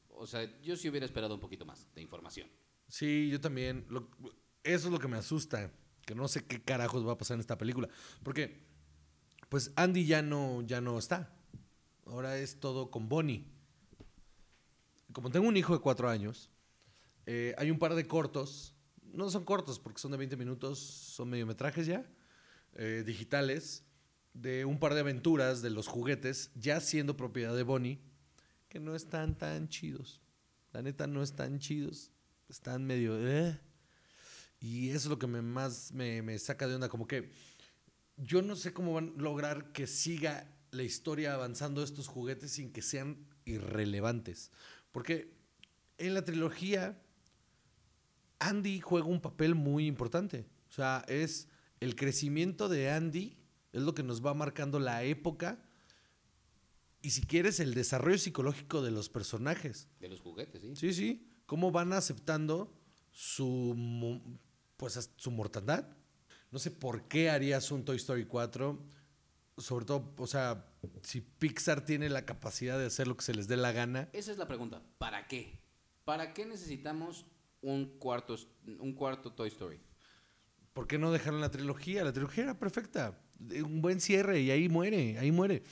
[0.09, 2.49] O sea, yo sí hubiera esperado un poquito más de información.
[2.87, 3.85] sí, yo también.
[3.89, 4.09] lo-
[4.63, 5.71] eso es lo que me asusta,
[6.05, 7.89] que no sé qué carajos va a pasar en esta película.
[8.23, 8.63] Porque,
[9.49, 11.31] pues Andy ya no, ya no está.
[12.05, 13.45] Ahora es todo con Bonnie.
[15.15, 16.49] Como tengo un hijo de cuatro años,
[17.25, 18.75] eh, hay un par de cortos.
[19.13, 22.05] No son cortos porque son de 20 minutos, son mediometrajes ya,
[22.73, 23.85] eh, digitales,
[24.33, 28.01] de un par de aventuras de los juguetes, ya siendo propiedad de Bonnie,
[28.67, 30.19] que no están tan chidos.
[30.73, 32.11] La neta no están chidos.
[32.49, 33.15] Están medio...
[33.25, 33.57] eh.
[34.59, 36.89] Y eso es lo que me más me, me saca de onda.
[36.89, 37.31] Como que
[38.17, 42.73] yo no sé cómo van a lograr que siga la historia avanzando estos juguetes sin
[42.73, 44.51] que sean irrelevantes.
[44.95, 45.29] Porque
[45.97, 46.97] en la trilogía
[48.39, 50.47] Andy juega un papel muy importante.
[50.69, 51.49] O sea, es
[51.81, 53.35] el crecimiento de Andy,
[53.73, 55.61] es lo que nos va marcando la época
[57.01, 59.89] y si quieres el desarrollo psicológico de los personajes.
[59.99, 60.75] De los juguetes, sí.
[60.77, 61.27] Sí, sí.
[61.45, 62.73] Cómo van aceptando
[63.11, 64.39] su,
[64.77, 65.89] pues, su mortandad.
[66.51, 68.79] No sé por qué harías un Toy Story 4.
[69.57, 70.65] Sobre todo, o sea,
[71.03, 74.09] si Pixar tiene la capacidad de hacer lo que se les dé la gana.
[74.13, 74.81] Esa es la pregunta.
[74.97, 75.59] ¿Para qué?
[76.03, 77.25] ¿Para qué necesitamos
[77.61, 78.35] un cuarto,
[78.79, 79.79] un cuarto Toy Story?
[80.73, 82.03] ¿Por qué no dejaron la trilogía?
[82.03, 83.19] La trilogía era perfecta.
[83.39, 85.63] Un buen cierre y ahí muere, ahí muere.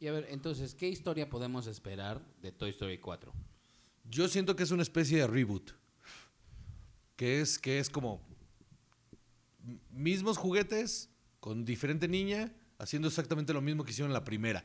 [0.00, 3.32] Y a ver, entonces, ¿qué historia podemos esperar de Toy Story 4?
[4.08, 5.72] Yo siento que es una especie de reboot.
[7.16, 8.22] Que es, que es como
[9.90, 14.64] mismos juguetes con diferente niña haciendo exactamente lo mismo que hicieron en la primera.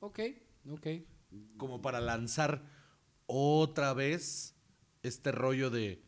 [0.00, 0.20] Ok,
[0.70, 0.86] ok.
[1.56, 2.64] Como para lanzar
[3.26, 4.54] otra vez
[5.02, 6.02] este rollo de,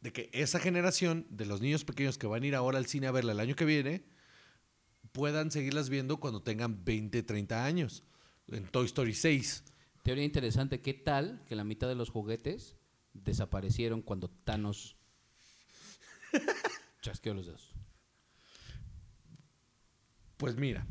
[0.00, 3.08] de que esa generación de los niños pequeños que van a ir ahora al cine
[3.08, 4.04] a verla el año que viene
[5.12, 8.04] puedan seguirlas viendo cuando tengan 20, 30 años.
[8.46, 9.64] En Toy Story 6.
[10.02, 12.76] Teoría interesante, ¿qué tal que la mitad de los juguetes
[13.12, 14.96] desaparecieron cuando Thanos
[17.02, 17.77] chasqueó los dedos?
[20.38, 20.86] Pues mira,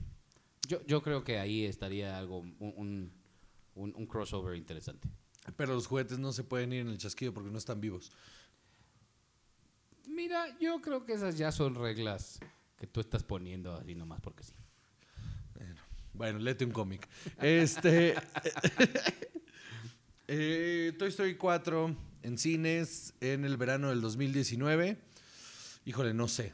[0.68, 3.12] Yo, yo creo que ahí estaría algo, un, un-
[3.76, 5.08] un- un crossover interesante.
[5.56, 8.12] Pero los juguetes no se pueden ir en el chasquido porque no están vivos.
[10.08, 12.40] Mira, yo creo que esas ya son reglas
[12.78, 14.54] que tú estás poniendo así nomás porque sí.
[16.14, 17.08] Bueno, léete un cómic.
[17.40, 18.16] Este.
[20.28, 24.98] eh, Toy Story 4 en cines en el verano del 2019.
[25.86, 26.54] Híjole, no sé.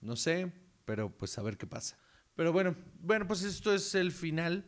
[0.00, 0.52] No sé,
[0.84, 1.96] pero pues a ver qué pasa.
[2.34, 4.64] Pero bueno, bueno, pues esto es el final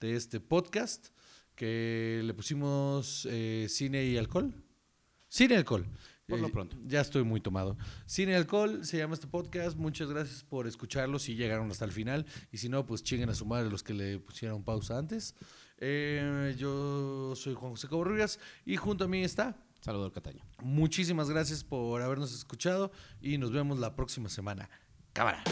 [0.00, 1.08] de este podcast
[1.54, 4.54] que le pusimos eh, cine y alcohol.
[5.28, 5.86] Cine y alcohol.
[6.28, 6.76] Por lo Eh, pronto.
[6.86, 7.76] Ya estoy muy tomado.
[8.06, 9.76] Cine y alcohol se llama este podcast.
[9.76, 12.26] Muchas gracias por escucharlo si llegaron hasta el final.
[12.52, 15.34] Y si no, pues chinguen a su madre los que le pusieron pausa antes.
[15.78, 19.56] Eh, yo soy Juan José Covarrubias y junto a mí está.
[19.80, 20.44] Saludo al Cataño.
[20.62, 24.68] Muchísimas gracias por habernos escuchado y nos vemos la próxima semana.
[25.12, 25.42] Cámara.